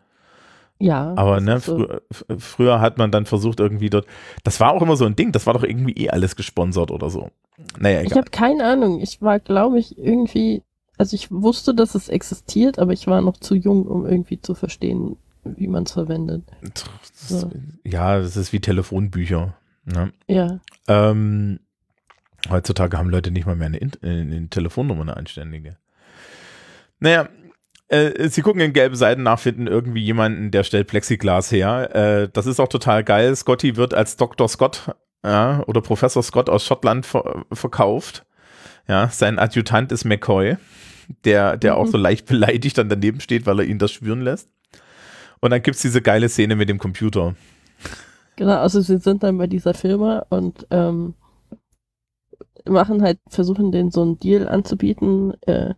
[0.80, 1.14] Ja.
[1.16, 1.78] Aber ne, so.
[1.78, 2.02] früher,
[2.40, 4.08] früher hat man dann versucht irgendwie dort,
[4.44, 7.10] das war auch immer so ein Ding, das war doch irgendwie eh alles gesponsert oder
[7.10, 7.30] so.
[7.78, 8.12] Naja, egal.
[8.12, 9.02] Ich habe keine Ahnung.
[9.02, 10.64] Ich war, glaube ich, irgendwie
[11.00, 14.54] also ich wusste, dass es existiert, aber ich war noch zu jung, um irgendwie zu
[14.54, 16.44] verstehen, wie man es verwendet.
[17.14, 17.50] So.
[17.86, 19.56] Ja, das ist wie Telefonbücher.
[19.86, 20.12] Ne?
[20.28, 20.60] Ja.
[20.90, 21.62] Ähm,
[22.50, 25.78] heutzutage haben Leute nicht mal mehr eine, In eine Telefonnummer, eine anständige.
[27.00, 27.30] Naja,
[27.88, 31.96] äh, sie gucken in gelben Seiten nach, finden irgendwie jemanden, der stellt Plexiglas her.
[31.96, 33.34] Äh, das ist auch total geil.
[33.38, 34.50] Scotty wird als Dr.
[34.50, 38.26] Scott ja, oder Professor Scott aus Schottland ver verkauft.
[38.90, 40.58] Ja, sein Adjutant ist McCoy
[41.26, 41.80] der, der mhm.
[41.80, 44.50] auch so leicht beleidigt dann daneben steht, weil er ihn das spüren lässt.
[45.42, 47.36] Und dann gibt es diese geile Szene mit dem Computer.
[48.36, 51.14] Genau, also sie sind dann bei dieser Firma und ähm,
[52.66, 55.74] machen halt, versuchen den so einen Deal anzubieten, äh,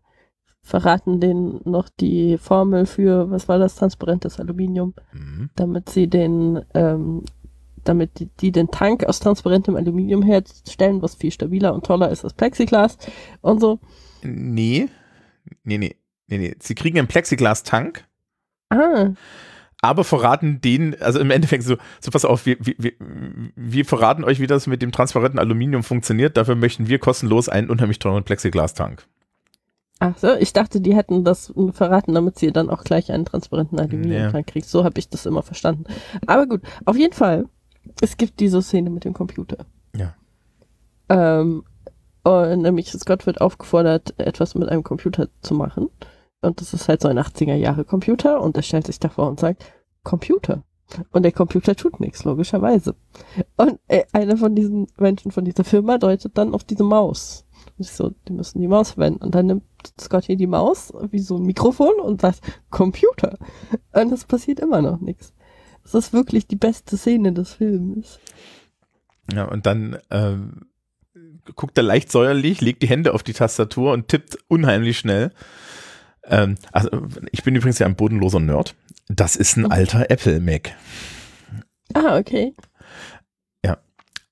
[0.63, 5.49] verraten denen noch die Formel für, was war das, transparentes Aluminium, mhm.
[5.55, 7.23] damit sie den, ähm,
[7.83, 12.23] damit die, die, den Tank aus transparentem Aluminium herstellen, was viel stabiler und toller ist
[12.23, 12.97] als Plexiglas
[13.41, 13.79] und so.
[14.23, 14.87] Nee,
[15.63, 15.95] Nee, nee,
[16.27, 16.55] nee, nee.
[16.59, 18.05] Sie kriegen einen Plexiglas-Tank.
[18.69, 19.11] Ah.
[19.81, 22.93] Aber verraten den, also im Endeffekt so, so pass auf, wir, wir,
[23.55, 26.37] wir verraten euch, wie das mit dem transparenten Aluminium funktioniert.
[26.37, 29.05] Dafür möchten wir kostenlos einen unheimlich teuren Plexiglas-Tank.
[29.99, 33.79] Ach so, ich dachte, die hätten das verraten, damit sie dann auch gleich einen transparenten
[33.79, 34.51] Aluminiumtank nee.
[34.51, 34.67] kriegt.
[34.67, 35.83] So habe ich das immer verstanden.
[36.25, 37.45] Aber gut, auf jeden Fall,
[38.01, 39.65] es gibt diese Szene mit dem Computer.
[39.95, 40.15] Ja.
[41.09, 41.63] Ähm,
[42.23, 45.89] und nämlich Scott wird aufgefordert, etwas mit einem Computer zu machen.
[46.41, 49.39] Und das ist halt so ein 80er Jahre Computer und er stellt sich davor und
[49.39, 49.63] sagt,
[50.03, 50.63] Computer.
[51.11, 52.95] Und der Computer tut nichts, logischerweise.
[53.57, 57.45] Und äh, einer von diesen Menschen von dieser Firma deutet dann auf diese Maus.
[57.77, 59.23] Und ich so, die müssen die Maus verwenden.
[59.23, 59.63] Und dann nimmt
[59.99, 63.37] Scott hier die Maus wie so ein Mikrofon und sagt, Computer.
[63.93, 65.33] Und es passiert immer noch nichts.
[65.83, 68.19] Das ist wirklich die beste Szene des Films.
[69.33, 70.67] Ja, und dann ähm,
[71.55, 75.31] guckt er leicht säuerlich, legt die Hände auf die Tastatur und tippt unheimlich schnell.
[76.23, 76.89] Ähm, also
[77.31, 78.75] ich bin übrigens ja ein bodenloser Nerd.
[79.07, 80.71] Das ist ein alter Apple Mac.
[81.93, 82.53] Ah, okay.
[83.65, 83.77] Ja.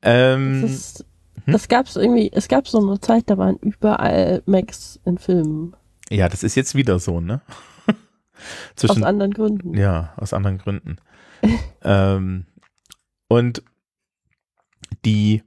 [0.02, 1.06] Ähm, das, ist,
[1.46, 1.54] hm?
[1.54, 5.76] das gab's irgendwie, es gab so eine Zeit, da waren überall Macs in Filmen.
[6.10, 7.42] Ja, das ist jetzt wieder so, ne?
[8.76, 9.78] Zwischen, aus anderen Gründen.
[9.78, 10.98] Ja, aus anderen Gründen.
[11.84, 12.46] Ähm,
[13.28, 13.64] und
[15.06, 15.44] die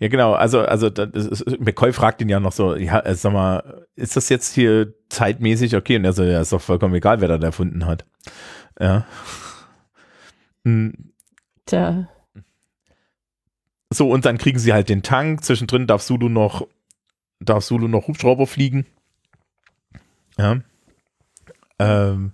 [0.00, 0.32] ja, genau.
[0.32, 4.30] Also, also ist, McCoy fragt ihn ja noch so, ja, äh, sag mal, ist das
[4.30, 5.96] jetzt hier zeitmäßig okay?
[5.96, 8.06] Und er so, ja, ist doch vollkommen egal, wer da erfunden hat.
[8.80, 9.06] Ja.
[10.64, 11.12] Hm.
[11.66, 12.08] Tja.
[13.90, 15.44] So, und dann kriegen sie halt den Tank.
[15.44, 16.66] Zwischendrin darf Sulu noch,
[17.38, 18.86] darf Sulu noch Hubschrauber fliegen.
[20.38, 20.60] Ja.
[21.78, 22.32] Ähm,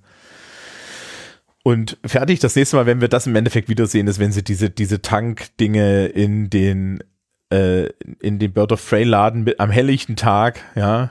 [1.67, 2.39] und fertig.
[2.39, 6.07] Das nächste Mal, wenn wir das im Endeffekt wiedersehen, ist, wenn sie diese, diese Tank-Dinge
[6.07, 7.03] in den,
[7.51, 7.87] äh,
[8.21, 11.11] in den Bird of Prey Laden mit, am helllichten Tag, ja,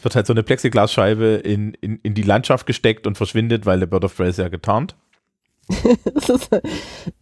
[0.00, 3.84] wird halt so eine Plexiglasscheibe in, in, in die Landschaft gesteckt und verschwindet, weil der
[3.84, 4.96] Bird of Prey ist ja getarnt.
[5.68, 6.62] das ist, das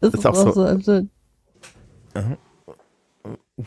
[0.00, 0.78] ist, Ist auch auch so.
[0.78, 1.08] so.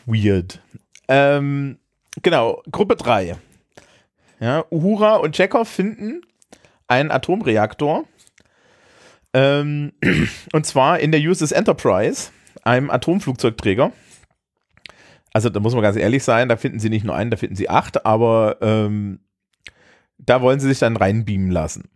[0.05, 0.61] Weird.
[1.09, 1.77] Ähm,
[2.21, 3.35] genau, Gruppe 3.
[4.39, 6.21] Ja, Uhura und Chekhov finden
[6.87, 8.05] einen Atomreaktor.
[9.33, 9.93] Ähm,
[10.53, 12.31] und zwar in der USS Enterprise,
[12.63, 13.91] einem Atomflugzeugträger.
[15.33, 17.55] Also da muss man ganz ehrlich sein, da finden sie nicht nur einen, da finden
[17.55, 19.19] sie acht, aber ähm,
[20.17, 21.89] da wollen sie sich dann reinbeamen lassen.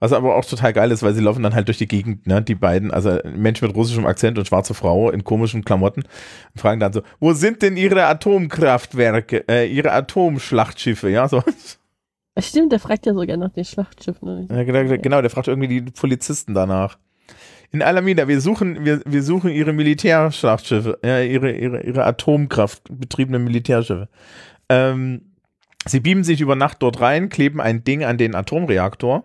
[0.00, 2.42] Was aber auch total geil ist, weil sie laufen dann halt durch die Gegend, ne,
[2.42, 6.80] die beiden, also Mensch mit russischem Akzent und schwarze Frau in komischen Klamotten, und fragen
[6.80, 11.42] dann so, wo sind denn ihre Atomkraftwerke, äh, ihre Atomschlachtschiffe, ja, so.
[12.38, 14.48] Stimmt, der fragt ja sogar nach den Schlachtschiffen.
[14.50, 16.98] Ja, genau, genau, der fragt irgendwie die Polizisten danach.
[17.70, 24.08] In Alameda, wir suchen, wir, wir suchen ihre Militärschlachtschiffe, ja, ihre, ihre, ihre atomkraftbetriebenen Militärschiffe.
[24.68, 25.32] Ähm,
[25.84, 29.24] sie beamen sich über Nacht dort rein, kleben ein Ding an den Atomreaktor.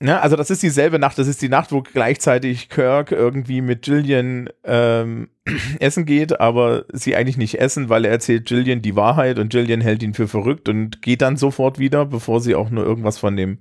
[0.00, 3.86] Ja, also das ist dieselbe Nacht, das ist die Nacht, wo gleichzeitig Kirk irgendwie mit
[3.86, 5.30] Jillian ähm,
[5.80, 9.80] essen geht, aber sie eigentlich nicht essen, weil er erzählt Jillian die Wahrheit und Jillian
[9.80, 13.36] hält ihn für verrückt und geht dann sofort wieder, bevor sie auch nur irgendwas von
[13.36, 13.58] dem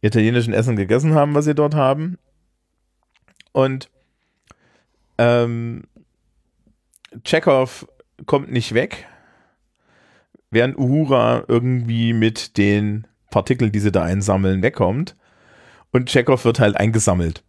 [0.00, 2.16] italienischen Essen gegessen haben, was sie dort haben.
[3.52, 3.90] Und
[5.18, 5.82] ähm,
[7.24, 7.86] Chekhov
[8.24, 9.06] kommt nicht weg,
[10.50, 15.14] während Uhura irgendwie mit den Partikeln, die sie da einsammeln, wegkommt.
[15.94, 17.44] Und Chekhov wird halt eingesammelt.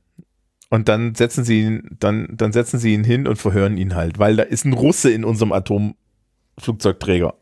[0.69, 4.19] Und dann setzen sie ihn, dann, dann setzen sie ihn hin und verhören ihn halt,
[4.19, 7.33] weil da ist ein Russe in unserem Atomflugzeugträger.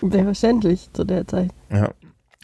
[0.00, 1.50] Selbstverständlich zu der Zeit.
[1.70, 1.92] Ja.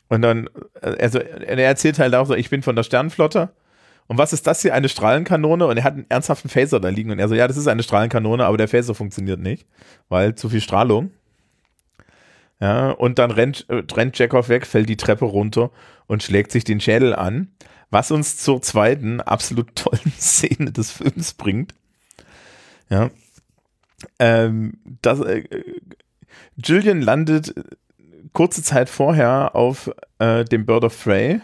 [0.09, 0.49] Und dann,
[0.81, 3.51] also er erzählt halt auch so, ich bin von der Sternenflotte.
[4.07, 4.75] Und was ist das hier?
[4.75, 5.67] Eine Strahlenkanone?
[5.67, 7.11] Und er hat einen ernsthaften Phaser da liegen.
[7.11, 9.67] Und er so, ja, das ist eine Strahlenkanone, aber der Phaser funktioniert nicht,
[10.09, 11.11] weil zu viel Strahlung.
[12.61, 15.73] Ja, und dann rennt, äh, rennt Chekhov weg, fällt die Treppe runter
[16.07, 17.49] und schlägt sich den Schädel an,
[17.91, 21.75] was uns zur zweiten absolut tollen Szene des Films bringt.
[22.89, 23.11] Ja.
[24.19, 25.45] Ähm, das, äh,
[26.57, 27.55] Jillian landet
[28.33, 31.41] kurze Zeit vorher auf äh, dem Bird of Prey,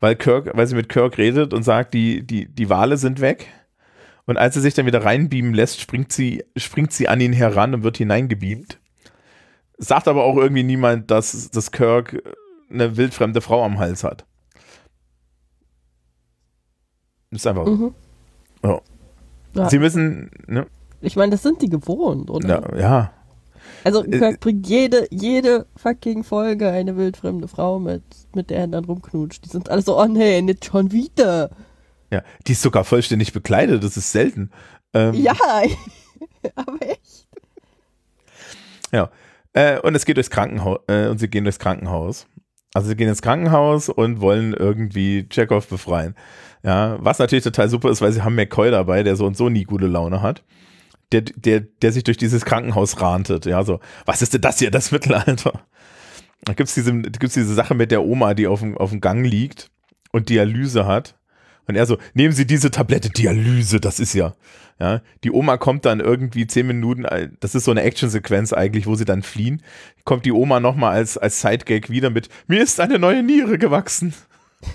[0.00, 3.46] weil Kirk, weil sie mit Kirk redet und sagt, die, die, die Wale sind weg.
[4.26, 7.74] Und als er sich dann wieder reinbeamen lässt, springt sie, springt sie an ihn heran
[7.74, 8.78] und wird hineingebeamt.
[9.78, 12.22] Sagt aber auch irgendwie niemand, dass, dass Kirk
[12.70, 14.26] eine wildfremde Frau am Hals hat.
[17.30, 17.66] Ist einfach.
[17.66, 17.94] Mhm.
[18.64, 18.80] Ja.
[19.54, 19.68] Ja.
[19.70, 20.66] Sie müssen, ne?
[21.00, 22.48] Ich meine, das sind die gewohnt, oder?
[22.72, 23.12] Ja, ja.
[23.84, 28.02] Also Äh, Kirk bringt jede, jede fucking Folge eine wildfremde Frau mit,
[28.34, 29.44] mit der er dann rumknutscht.
[29.44, 31.50] Die sind alle so, oh nee, nicht schon wieder.
[32.10, 34.50] Ja, die ist sogar vollständig bekleidet, das ist selten.
[34.92, 35.34] Ähm, Ja,
[36.54, 37.28] aber echt.
[38.92, 39.10] Ja.
[39.52, 42.26] Äh, und es geht durchs Krankenhaus, äh, und sie gehen durchs Krankenhaus.
[42.72, 46.14] Also sie gehen ins Krankenhaus und wollen irgendwie Chekhov befreien.
[46.62, 49.48] Ja, was natürlich total super ist, weil sie haben McCoy dabei, der so und so
[49.48, 50.44] nie gute Laune hat.
[51.12, 53.44] Der, der, der sich durch dieses Krankenhaus rantet.
[53.46, 55.64] Ja, so, was ist denn das hier, das Mittelalter?
[56.44, 59.26] Da gibt's diese, gibt's diese Sache mit der Oma, die auf dem, auf dem Gang
[59.26, 59.70] liegt
[60.12, 61.16] und Dialyse hat.
[61.66, 64.34] Und er so, nehmen Sie diese Tablette, Dialyse, das ist ja.
[64.80, 67.04] Ja, die Oma kommt dann irgendwie zehn Minuten,
[67.40, 69.62] das ist so eine Actionsequenz eigentlich, wo sie dann fliehen.
[70.04, 74.14] Kommt die Oma nochmal als, als Sidegag wieder mit, mir ist eine neue Niere gewachsen.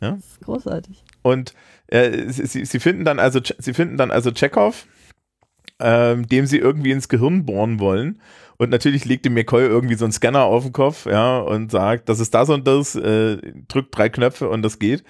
[0.00, 1.02] Das ist großartig.
[1.22, 1.54] Und
[1.88, 4.86] äh, sie, sie sie finden dann also, sie finden dann also Chekhov,
[5.80, 8.20] ähm, dem sie irgendwie ins Gehirn bohren wollen.
[8.58, 12.08] Und natürlich legt dem McCoy irgendwie so einen Scanner auf den Kopf, ja, und sagt,
[12.08, 15.04] das ist das und das, äh, drückt drei Knöpfe und das geht.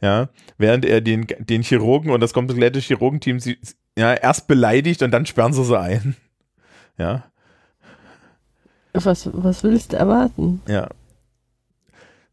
[0.00, 3.58] Ja, während er den, den Chirurgen und das komplette Chirurgenteam sie,
[3.96, 6.16] ja, erst beleidigt und dann sperren sie sie ein.
[7.00, 7.30] Ja,
[8.92, 10.60] Was, was willst du erwarten?
[10.66, 10.88] Ja.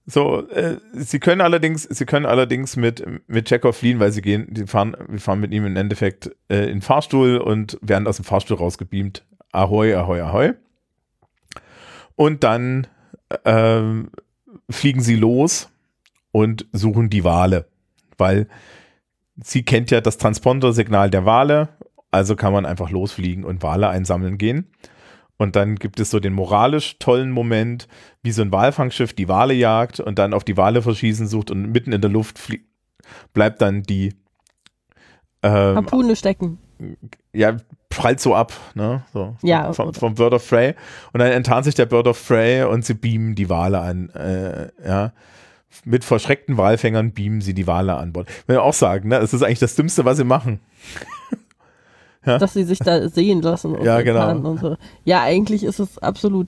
[0.08, 4.48] So, äh, sie können allerdings, sie können allerdings mit, mit Chekhov fliehen, weil sie gehen,
[4.50, 8.16] die fahren, wir fahren mit ihm im Endeffekt äh, in den Fahrstuhl und werden aus
[8.16, 9.24] dem Fahrstuhl rausgebeamt.
[9.56, 10.54] Ahoi, ahoi, ahoi.
[12.16, 12.88] Und dann
[13.44, 14.12] ähm,
[14.70, 15.70] fliegen sie los
[16.32, 17.68] und suchen die Wale,
[18.18, 18.48] weil
[19.42, 21.70] sie kennt ja das Transponder-Signal der Wale,
[22.12, 24.68] also kann man einfach losfliegen und Wale einsammeln gehen.
[25.38, 27.90] Und dann gibt es so den moralisch tollen Moment,
[28.24, 31.72] wie so ein Walfangschiff die Wale jagt und dann auf die Wale verschießen sucht und
[31.72, 32.40] mitten in der Luft
[33.34, 34.14] bleibt dann die
[35.44, 36.58] ähm, Harpune stecken.
[37.34, 37.58] Ja,
[37.90, 39.04] prallt so ab, ne?
[39.14, 40.76] So, Ja, vom, vom Bird of Prey.
[41.14, 44.70] Und dann enttarnt sich der Bird of Prey und sie beamen die Wale an, äh,
[44.86, 45.14] ja.
[45.84, 48.30] Mit verschreckten Walfängern beamen sie die Wale an Bord.
[48.48, 49.20] Will ich auch sagen, ne?
[49.20, 50.62] Das ist eigentlich das Dümmste, was sie machen.
[52.24, 53.76] dass sie sich da sehen lassen.
[53.76, 54.36] Und Ja, genau.
[54.36, 54.78] Und so.
[55.04, 56.48] Ja, eigentlich ist es absolut.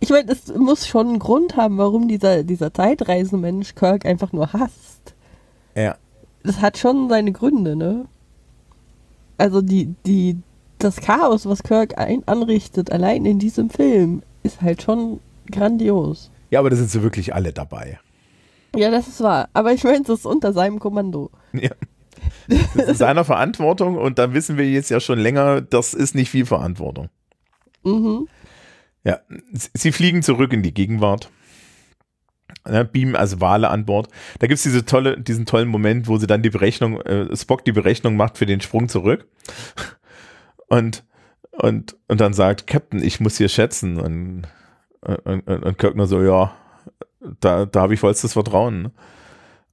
[0.00, 4.52] Ich meine, es muss schon einen Grund haben, warum dieser, dieser Zeitreisenmensch Kirk einfach nur
[4.52, 5.14] hasst.
[5.74, 5.96] Ja.
[6.42, 8.06] Das hat schon seine Gründe, ne?
[9.38, 10.36] Also die, die,
[10.78, 15.20] das Chaos, was Kirk ein, anrichtet, allein in diesem Film, ist halt schon
[15.50, 16.30] grandios.
[16.50, 17.98] Ja, aber da sind sie wirklich alle dabei.
[18.76, 19.48] Ja, das ist wahr.
[19.54, 21.30] Aber ich meine, es ist unter seinem Kommando.
[21.52, 21.70] Ja.
[22.48, 26.30] Das ist seiner Verantwortung und da wissen wir jetzt ja schon länger, das ist nicht
[26.30, 27.08] viel Verantwortung.
[27.84, 28.26] Mhm.
[29.04, 29.20] Ja,
[29.52, 31.30] sie fliegen zurück in die Gegenwart.
[32.70, 34.08] Ja, beamen also Wale an Bord.
[34.38, 37.64] Da gibt es diese tolle, diesen tollen Moment, wo sie dann die Berechnung, äh, Spock
[37.64, 39.26] die Berechnung macht für den Sprung zurück.
[40.70, 41.02] Und,
[41.50, 43.98] und, und dann sagt, Captain, ich muss hier schätzen.
[43.98, 44.42] Und,
[45.00, 46.54] und, und, und Kirk nur so, ja,
[47.40, 48.82] da, da habe ich vollstes Vertrauen.
[48.82, 48.92] ne?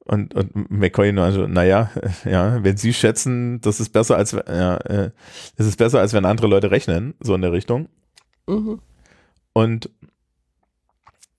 [0.06, 1.90] Und, und McCoy nur also, naja,
[2.26, 5.12] ja, wenn Sie schätzen, das ist besser als, ja, äh,
[5.58, 7.90] das ist besser als wenn andere Leute rechnen, so in der Richtung.
[8.48, 8.80] Mhm.
[9.54, 9.90] Und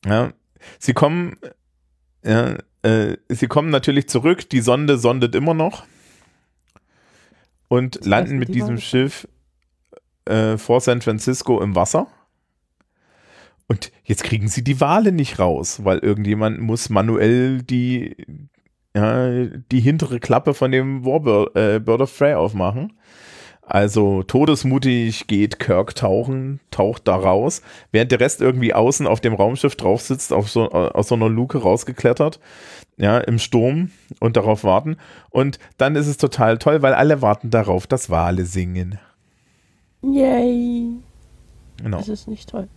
[0.05, 0.33] ja,
[0.79, 1.37] sie kommen,
[2.25, 4.49] ja, äh, sie kommen natürlich zurück.
[4.51, 5.85] Die Sonde sondet immer noch
[7.69, 9.29] und Das landen mit die diesem waren- Schiff
[10.27, 12.07] äh, vor San Francisco im Wasser.
[13.69, 18.14] Und jetzt kriegen sie die Wale nicht raus, weil irgendjemand muss manuell die,
[18.95, 22.92] ja, die hintere Klappe von dem Warbird äh, Bird of Prey aufmachen.
[23.68, 29.35] Also todesmutig geht Kirk tauchen, taucht da raus, während der Rest irgendwie außen auf dem
[29.35, 32.38] Raumschiff drauf sitzt, auf so, aus so einer Luke rausgeklettert,
[32.96, 34.96] ja, im Sturm und darauf warten.
[35.31, 39.00] Und dann ist es total toll, weil alle warten darauf, dass Wale singen.
[40.02, 40.92] Yay.
[41.83, 41.98] Genau.
[41.98, 42.68] Das ist nicht toll.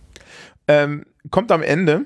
[0.66, 2.04] Ähm, kommt am Ende,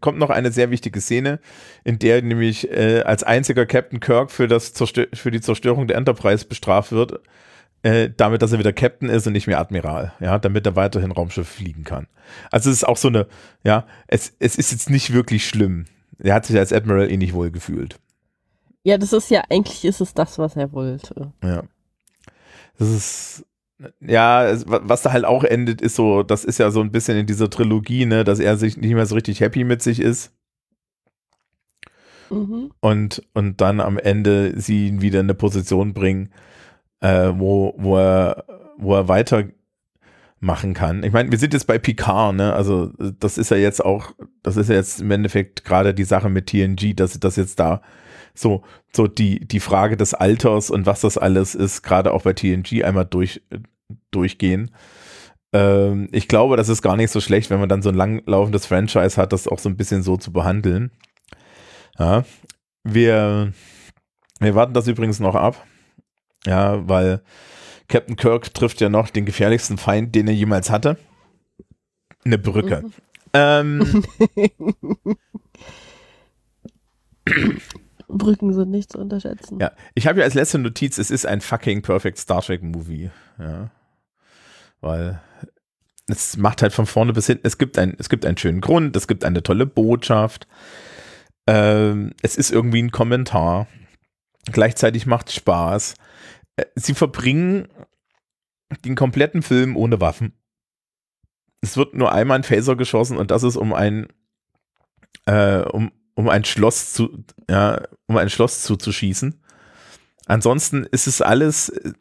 [0.00, 1.38] kommt noch eine sehr wichtige Szene,
[1.84, 5.96] in der nämlich äh, als einziger Captain Kirk für, das Zerstö für die Zerstörung der
[5.96, 7.20] Enterprise bestraft wird,
[7.82, 11.12] äh, damit, dass er wieder Captain ist und nicht mehr Admiral, ja, damit er weiterhin
[11.12, 12.06] Raumschiff fliegen kann.
[12.50, 13.26] Also es ist auch so eine,
[13.64, 15.86] ja, es, es ist jetzt nicht wirklich schlimm.
[16.18, 17.98] Er hat sich als Admiral eh nicht wohl gefühlt.
[18.82, 21.32] Ja, das ist ja, eigentlich ist es das, was er wollte.
[21.42, 21.64] Ja.
[22.78, 23.44] Das ist,
[24.00, 26.92] ja, es- wa- was da halt auch endet, ist so, das ist ja so ein
[26.92, 30.00] bisschen in dieser Trilogie, ne, dass er sich nicht mehr so richtig happy mit sich
[30.00, 30.32] ist.
[32.32, 32.70] Mhm.
[32.78, 36.30] und, und dann am Ende sie ihn wieder in eine Position bringen,
[37.00, 38.44] äh, wo, wo, er,
[38.78, 41.02] wo er weitermachen kann.
[41.02, 42.52] Ich meine, wir sind jetzt bei Picard, ne?
[42.52, 46.28] Also das ist ja jetzt auch, das ist ja jetzt im Endeffekt gerade die Sache
[46.28, 47.82] mit TNG, dass das jetzt da
[48.34, 48.62] so,
[48.94, 52.84] so die, die Frage des Alters und was das alles ist, gerade auch bei TNG
[52.84, 53.42] einmal durch,
[54.10, 54.70] durchgehen.
[55.52, 58.66] Ähm, ich glaube, das ist gar nicht so schlecht, wenn man dann so ein langlaufendes
[58.66, 60.90] Franchise hat, das auch so ein bisschen so zu behandeln.
[61.98, 62.24] Ja,
[62.84, 63.52] wir,
[64.38, 65.66] wir warten das übrigens noch ab.
[66.46, 67.22] Ja, weil
[67.88, 70.96] Captain Kirk trifft ja noch den gefährlichsten Feind, den er jemals hatte.
[72.24, 72.82] Eine Brücke.
[72.82, 72.92] Mhm.
[73.32, 74.04] Ähm,
[78.08, 79.60] Brücken sind nicht zu unterschätzen.
[79.60, 83.10] ja, ich habe ja als letzte Notiz, es ist ein fucking perfect Star Trek Movie.
[83.38, 83.70] Ja,
[84.80, 85.20] weil
[86.08, 88.96] es macht halt von vorne bis hinten, es gibt, ein, es gibt einen schönen Grund,
[88.96, 90.48] es gibt eine tolle Botschaft.
[91.46, 93.68] Ähm, es ist irgendwie ein Kommentar.
[94.50, 95.94] Gleichzeitig macht es Spaß.
[96.60, 97.68] Äh, Sie verbringen
[98.84, 100.32] den kompletten Film ohne Waffen.
[101.60, 104.08] Es wird nur einmal ein Phaser geschossen und das ist um ein
[105.26, 109.42] äh, um, um ein Schloss zu ja, um ein Schloss zuzuschießen.
[110.26, 111.92] Ansonsten ist es alles äh,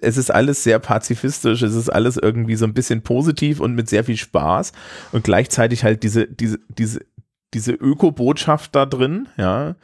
[0.00, 3.88] es ist alles sehr pazifistisch, es ist alles irgendwie so ein bisschen positiv und mit
[3.88, 4.72] sehr viel Spaß
[5.12, 7.00] und gleichzeitig halt diese diese diese
[7.54, 9.74] diese Öko-Botschaft da drin, ja,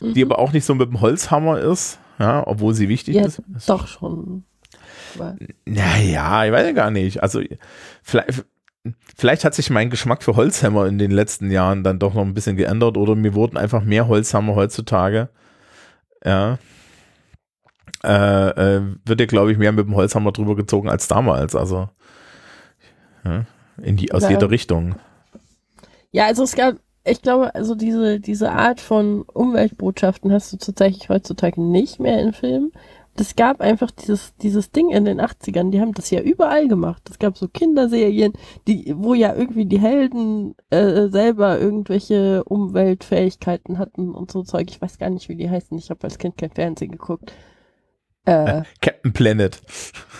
[0.00, 0.32] die Mhm.
[0.32, 3.42] aber auch nicht so mit dem Holzhammer ist, ja, obwohl sie wichtig Ja, ist.
[3.66, 4.44] Doch schon.
[5.64, 7.22] Naja, ich weiß ja gar nicht.
[7.22, 7.40] Also
[8.02, 8.44] vielleicht,
[9.16, 12.34] vielleicht hat sich mein Geschmack für Holzhammer in den letzten Jahren dann doch noch ein
[12.34, 15.28] bisschen geändert oder mir wurden einfach mehr Holzhammer heutzutage.
[16.24, 16.58] Ja.
[18.04, 21.54] Äh, äh, wird ja, glaube ich, mehr mit dem Holzhammer drüber gezogen als damals.
[21.56, 21.88] Also
[23.24, 23.44] ja,
[23.82, 24.30] in die, aus Ja.
[24.30, 24.94] jeder Richtung.
[26.12, 31.08] Ja, also es gab, ich glaube, also diese, diese Art von Umweltbotschaften hast du tatsächlich
[31.08, 32.72] heutzutage nicht mehr in Filmen.
[33.16, 37.02] Es gab einfach dieses, dieses Ding in den 80ern, die haben das ja überall gemacht.
[37.10, 38.32] Es gab so Kinderserien,
[38.66, 44.70] die, wo ja irgendwie die Helden äh, selber irgendwelche Umweltfähigkeiten hatten und so Zeug.
[44.70, 45.76] Ich weiß gar nicht, wie die heißen.
[45.76, 47.32] Ich habe als Kind kein Fernsehen geguckt.
[48.24, 49.60] Äh, Captain Planet.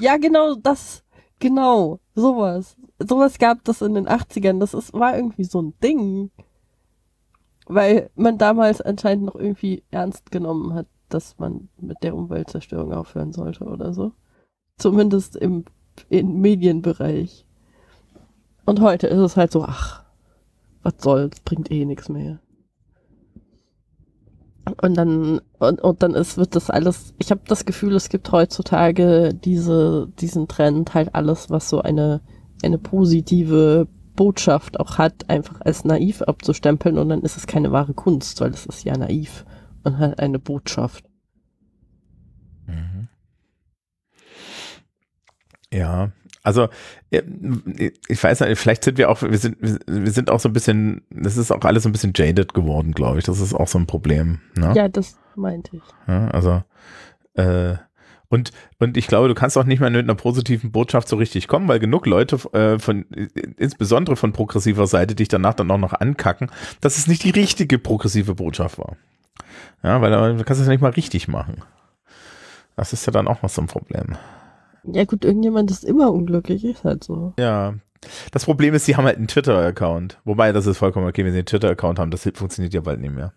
[0.00, 1.02] ja, genau, das,
[1.38, 2.76] genau, sowas.
[2.98, 4.58] Sowas gab das in den 80ern.
[4.58, 6.30] Das ist, war irgendwie so ein Ding.
[7.72, 13.32] Weil man damals anscheinend noch irgendwie ernst genommen hat, dass man mit der Umweltzerstörung aufhören
[13.32, 14.10] sollte oder so.
[14.76, 15.64] Zumindest im,
[16.08, 17.46] im Medienbereich.
[18.66, 20.02] Und heute ist es halt so, ach,
[20.82, 22.40] was soll's, bringt eh nichts mehr.
[24.82, 28.32] Und dann, und, und dann ist, wird das alles, ich habe das Gefühl, es gibt
[28.32, 32.20] heutzutage diese, diesen Trend, halt alles, was so eine,
[32.64, 33.86] eine positive
[34.16, 38.50] Botschaft auch hat, einfach als naiv abzustempeln und dann ist es keine wahre Kunst, weil
[38.50, 39.44] es ist ja naiv
[39.84, 41.04] und hat eine Botschaft.
[42.66, 43.08] Mhm.
[45.72, 46.10] Ja,
[46.42, 46.68] also
[47.10, 51.02] ich weiß nicht, vielleicht sind wir auch, wir sind, wir sind auch so ein bisschen,
[51.10, 53.24] das ist auch alles so ein bisschen jaded geworden, glaube ich.
[53.24, 54.40] Das ist auch so ein Problem.
[54.56, 54.72] Ne?
[54.74, 55.82] Ja, das meinte ich.
[56.08, 56.62] Ja, also
[57.34, 57.76] äh,
[58.30, 61.48] und, und ich glaube, du kannst auch nicht mehr mit einer positiven Botschaft so richtig
[61.48, 63.04] kommen, weil genug Leute äh, von,
[63.58, 66.50] insbesondere von progressiver Seite, dich danach dann auch noch ankacken,
[66.80, 68.96] dass es nicht die richtige progressive Botschaft war.
[69.82, 71.62] Ja, weil du kannst es nicht mal richtig machen.
[72.76, 74.16] Das ist ja dann auch noch so ein Problem.
[74.84, 77.34] Ja gut, irgendjemand ist immer unglücklich, ist halt so.
[77.38, 77.74] Ja.
[78.32, 80.20] Das Problem ist, sie haben halt einen Twitter-Account.
[80.24, 82.10] Wobei, das ist vollkommen okay, wenn sie einen Twitter-Account haben.
[82.10, 83.34] Das funktioniert ja bald nicht mehr.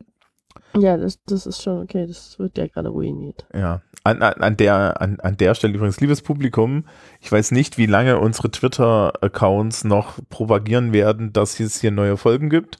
[0.77, 2.07] Ja, das, das ist schon okay.
[2.07, 3.45] Das wird ja gerade ruiniert.
[3.53, 3.81] Ja.
[4.05, 6.85] An, an, der, an, an der Stelle übrigens, liebes Publikum,
[7.21, 12.49] ich weiß nicht, wie lange unsere Twitter-Accounts noch propagieren werden, dass es hier neue Folgen
[12.49, 12.79] gibt.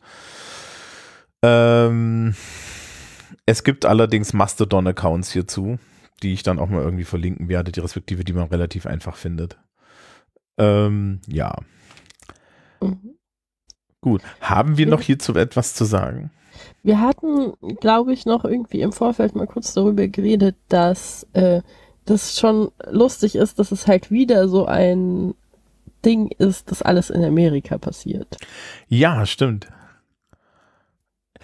[1.41, 2.36] Ähm,
[3.45, 5.80] es gibt allerdings Mastodon-Accounts hierzu
[6.24, 9.57] die ich dann auch mal irgendwie verlinken werde, die respektive, die man relativ einfach findet.
[10.57, 11.55] Ähm, ja.
[12.82, 13.17] Mhm.
[14.01, 14.21] Gut.
[14.41, 16.32] Haben wir noch hierzu etwas zu sagen?
[16.84, 21.61] Wir hatten, glaube ich, noch irgendwie im Vorfeld mal kurz darüber geredet, dass äh,
[22.05, 25.34] das schon lustig ist, dass es halt wieder so ein
[26.05, 28.38] Ding ist, dass alles in Amerika passiert.
[28.89, 29.68] Ja, stimmt.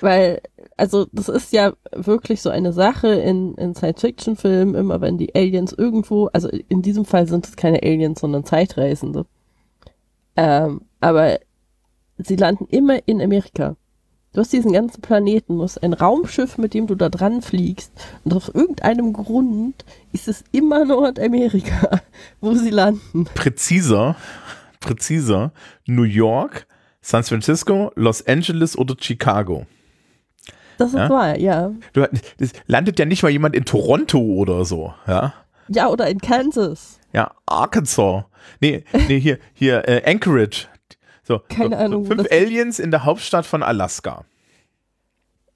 [0.01, 0.41] Weil,
[0.77, 5.73] also das ist ja wirklich so eine Sache in, in Science-Fiction-Filmen, immer wenn die Aliens
[5.73, 9.25] irgendwo, also in diesem Fall sind es keine Aliens, sondern Zeitreisende.
[10.35, 11.39] Ähm, aber
[12.17, 13.75] sie landen immer in Amerika.
[14.31, 17.91] Du hast diesen ganzen Planeten, du hast ein Raumschiff, mit dem du da dran fliegst.
[18.23, 22.01] Und aus irgendeinem Grund ist es immer Nordamerika,
[22.39, 23.25] wo sie landen.
[23.33, 24.15] Präziser,
[24.79, 25.51] präziser,
[25.87, 26.67] New York,
[27.01, 29.65] San Francisco, Los Angeles oder Chicago.
[30.77, 31.09] Das ist ja?
[31.09, 31.71] wahr, ja.
[31.93, 32.07] Du,
[32.37, 35.33] das landet ja nicht mal jemand in Toronto oder so, ja.
[35.69, 36.99] Ja, oder in Kansas.
[37.13, 38.25] Ja, Arkansas.
[38.61, 40.67] Nee, nee, hier, hier, äh, Anchorage.
[41.29, 42.05] So, Keine so, Ahnung.
[42.07, 44.25] Fünf Aliens in der Hauptstadt von Alaska.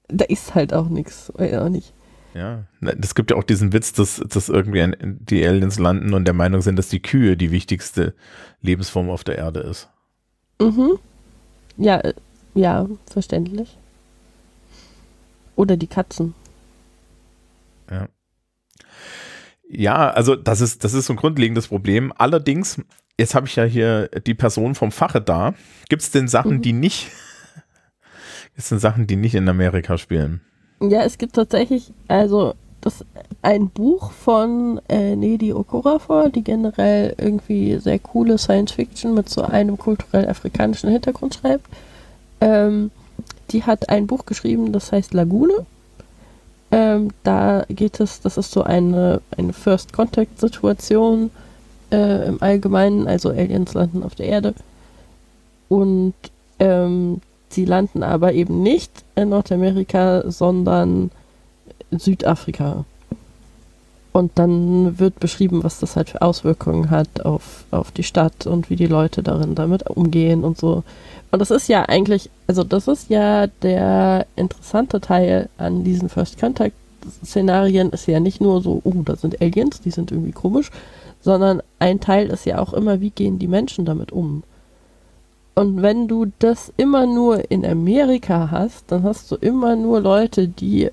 [0.06, 1.92] Da ist halt auch nichts, auch nicht.
[2.32, 6.34] Ja, es gibt ja auch diesen Witz, dass, dass irgendwie die Aliens landen und der
[6.34, 8.14] Meinung sind, dass die Kühe die wichtigste
[8.62, 9.88] Lebensform auf der Erde ist.
[10.60, 10.98] Mhm.
[11.76, 12.14] Ja, äh,
[12.54, 13.76] ja, verständlich.
[15.56, 16.34] Oder die Katzen.
[17.90, 18.08] Ja.
[19.68, 22.12] Ja, also das ist, das ist so ein grundlegendes Problem.
[22.16, 22.80] Allerdings,
[23.18, 25.54] jetzt habe ich ja hier die Person vom Fache da.
[25.88, 26.62] Gibt es denn Sachen, mhm.
[26.62, 27.10] die nicht,
[28.56, 30.40] gibt denn Sachen, die nicht in Amerika spielen?
[30.80, 33.04] Ja, es gibt tatsächlich, also das
[33.40, 39.42] ein Buch von äh, Nedi Okorafor, die generell irgendwie sehr coole Science Fiction mit so
[39.42, 41.66] einem kulturell afrikanischen Hintergrund schreibt.
[42.40, 42.90] Ähm,
[43.50, 45.66] die hat ein Buch geschrieben, das heißt Lagune.
[46.70, 51.30] Ähm, da geht es, das ist so eine, eine First-Contact-Situation
[51.90, 54.54] äh, im Allgemeinen, also Aliens landen auf der Erde.
[55.68, 56.14] Und
[56.58, 61.10] ähm, sie landen aber eben nicht in Nordamerika, sondern
[61.90, 62.84] in Südafrika.
[64.12, 68.70] Und dann wird beschrieben, was das halt für Auswirkungen hat auf, auf die Stadt und
[68.70, 70.84] wie die Leute darin damit umgehen und so.
[71.32, 76.38] Und das ist ja eigentlich, also das ist ja der interessante Teil an diesen First
[76.38, 76.76] Contact
[77.24, 80.70] Szenarien, ist ja nicht nur so, oh, da sind Aliens, die sind irgendwie komisch,
[81.24, 84.42] sondern ein Teil ist ja auch immer, wie gehen die Menschen damit um.
[85.54, 90.48] Und wenn du das immer nur in Amerika hast, dann hast du immer nur Leute,
[90.48, 90.90] die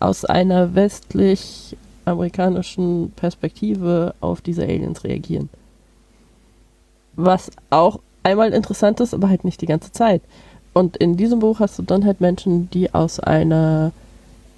[0.00, 1.76] aus einer westlich
[2.06, 5.50] amerikanischen Perspektive auf diese Aliens reagieren.
[7.16, 10.22] Was auch einmal interessant ist, aber halt nicht die ganze Zeit.
[10.72, 13.92] Und in diesem Buch hast du dann halt Menschen, die aus einer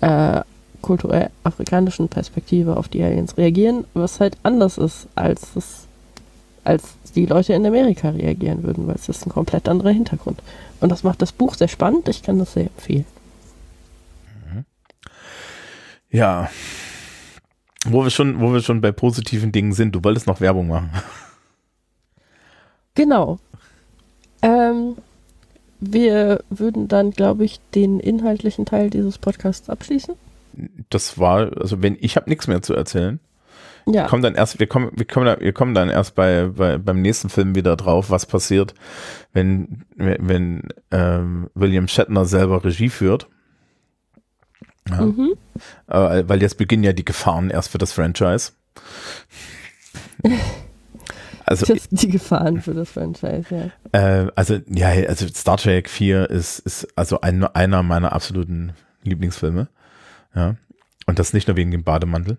[0.01, 0.43] äh,
[0.83, 5.87] kulturell afrikanischen Perspektive auf die Aliens reagieren, was halt anders ist, als es,
[6.65, 6.83] als
[7.15, 10.41] die Leute in Amerika reagieren würden, weil es ist ein komplett anderer Hintergrund.
[10.81, 13.07] Und das macht das Buch sehr spannend, ich kann das sehr empfehlen.
[16.11, 16.49] Ja,
[17.89, 20.91] Wo wir schon, wo wir schon bei positiven Dingen sind, du wolltest noch Werbung machen.
[22.95, 23.39] Genau.
[24.43, 24.97] Ähm,
[25.79, 30.15] wir würden dann, glaube ich, den inhaltlichen Teil dieses Podcasts abschließen.
[30.91, 33.21] Das war, also wenn ich habe nichts mehr zu erzählen.
[33.87, 34.03] Ja.
[34.03, 36.77] Wir kommen dann erst, wir kommen, wir kommen, da, wir kommen dann erst bei, bei
[36.77, 38.75] beim nächsten Film wieder drauf, was passiert,
[39.33, 43.29] wenn wenn ähm, William Shatner selber Regie führt.
[44.89, 45.03] Ja.
[45.03, 45.35] Mhm.
[45.89, 48.53] Äh, weil jetzt beginnen ja die Gefahren erst für das Franchise.
[51.49, 54.23] Also, Das, die Gefahren für das Franchise, ja.
[54.25, 58.73] äh, also ja, also Star Trek 4 ist, ist also ein, einer meiner absoluten
[59.05, 59.69] Lieblingsfilme.
[60.37, 60.55] Ja.
[61.07, 62.37] Und das nicht nur wegen dem Bademantel.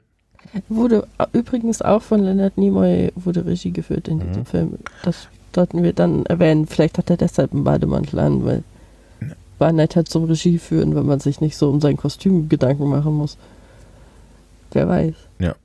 [0.69, 4.45] Wurde übrigens auch von Leonard Nimoy wurde Regie geführt in diesem Mhm.
[4.45, 4.79] Film.
[5.03, 6.67] Das sollten wir dann erwähnen.
[6.67, 8.63] Vielleicht hat er deshalb einen Bademantel an, weil
[9.59, 13.13] war netter zum Regie führen, wenn man sich nicht so um sein Kostüm Gedanken machen
[13.15, 13.37] muss.
[14.71, 15.15] Wer weiß.
[15.39, 15.55] Ja.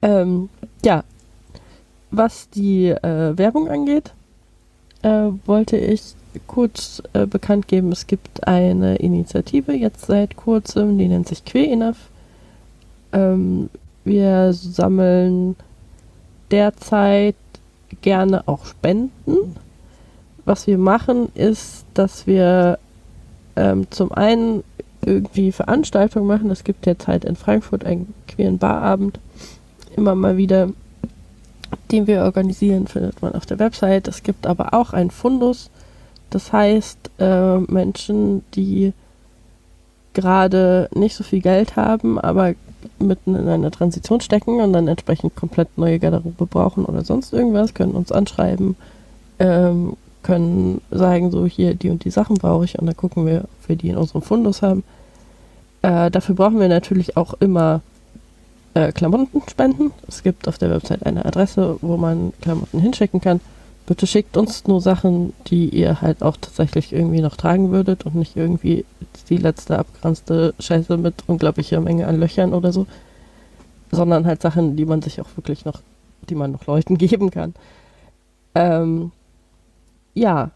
[0.00, 0.48] Ähm,
[0.84, 1.04] ja.
[2.10, 4.12] Was die äh, Werbung angeht,
[5.02, 6.14] äh, wollte ich
[6.46, 11.70] kurz äh, bekannt geben, es gibt eine Initiative jetzt seit kurzem, die nennt sich Queer
[11.72, 11.96] Enough.
[13.12, 13.68] Ähm,
[14.04, 15.56] wir sammeln
[16.50, 17.36] derzeit
[18.00, 19.56] gerne auch Spenden.
[20.44, 22.78] Was wir machen, ist, dass wir
[23.56, 24.64] ähm, zum einen
[25.04, 26.50] irgendwie Veranstaltungen machen.
[26.50, 29.18] Es gibt derzeit in Frankfurt einen queeren Barabend,
[29.96, 30.70] immer mal wieder,
[31.90, 34.08] den wir organisieren, findet man auf der Website.
[34.08, 35.70] Es gibt aber auch einen Fundus.
[36.32, 38.94] Das heißt, äh, Menschen, die
[40.14, 42.54] gerade nicht so viel Geld haben, aber
[42.98, 47.74] mitten in einer Transition stecken und dann entsprechend komplett neue Garderobe brauchen oder sonst irgendwas,
[47.74, 48.76] können uns anschreiben,
[49.38, 53.44] ähm, können sagen, so hier die und die Sachen brauche ich und dann gucken wir,
[53.44, 54.84] ob wir die in unserem Fundus haben.
[55.82, 57.82] Äh, dafür brauchen wir natürlich auch immer
[58.72, 59.92] äh, Klamotten spenden.
[60.08, 63.40] Es gibt auf der Website eine Adresse, wo man Klamotten hinschicken kann.
[63.92, 68.14] Bitte schickt uns nur Sachen, die ihr halt auch tatsächlich irgendwie noch tragen würdet und
[68.14, 68.86] nicht irgendwie
[69.28, 72.86] die letzte abgeranzte Scheiße mit unglaublicher Menge an Löchern oder so,
[73.90, 75.82] sondern halt Sachen, die man sich auch wirklich noch,
[76.30, 77.52] die man noch Leuten geben kann.
[78.54, 79.12] Ähm,
[80.14, 80.52] ja.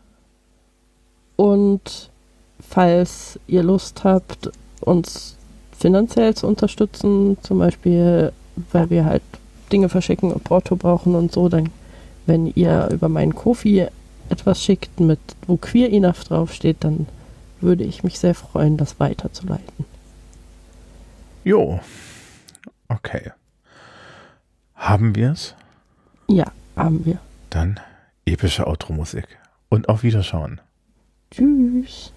[1.37, 2.09] Und
[2.67, 5.37] falls ihr Lust habt, uns
[5.77, 8.33] finanziell zu unterstützen, zum Beispiel,
[8.73, 9.23] weil wir halt
[9.71, 11.69] Dinge verschicken und Porto brauchen und so, dann,
[12.27, 13.87] wenn ihr über meinen Kofi
[14.29, 17.07] etwas schickt, mit wo Queer Enough draufsteht, dann
[17.61, 19.85] würde ich mich sehr freuen, das weiterzuleiten.
[21.45, 21.81] Jo.
[22.89, 23.33] Okay.
[24.75, 25.55] Haben wir es?
[26.29, 26.47] Ja,
[26.77, 27.19] haben wir.
[27.51, 27.81] Dann
[28.25, 29.39] epische Outro-Musik.
[29.69, 30.61] Und auf Wiederschauen.
[31.31, 32.13] Tschüss.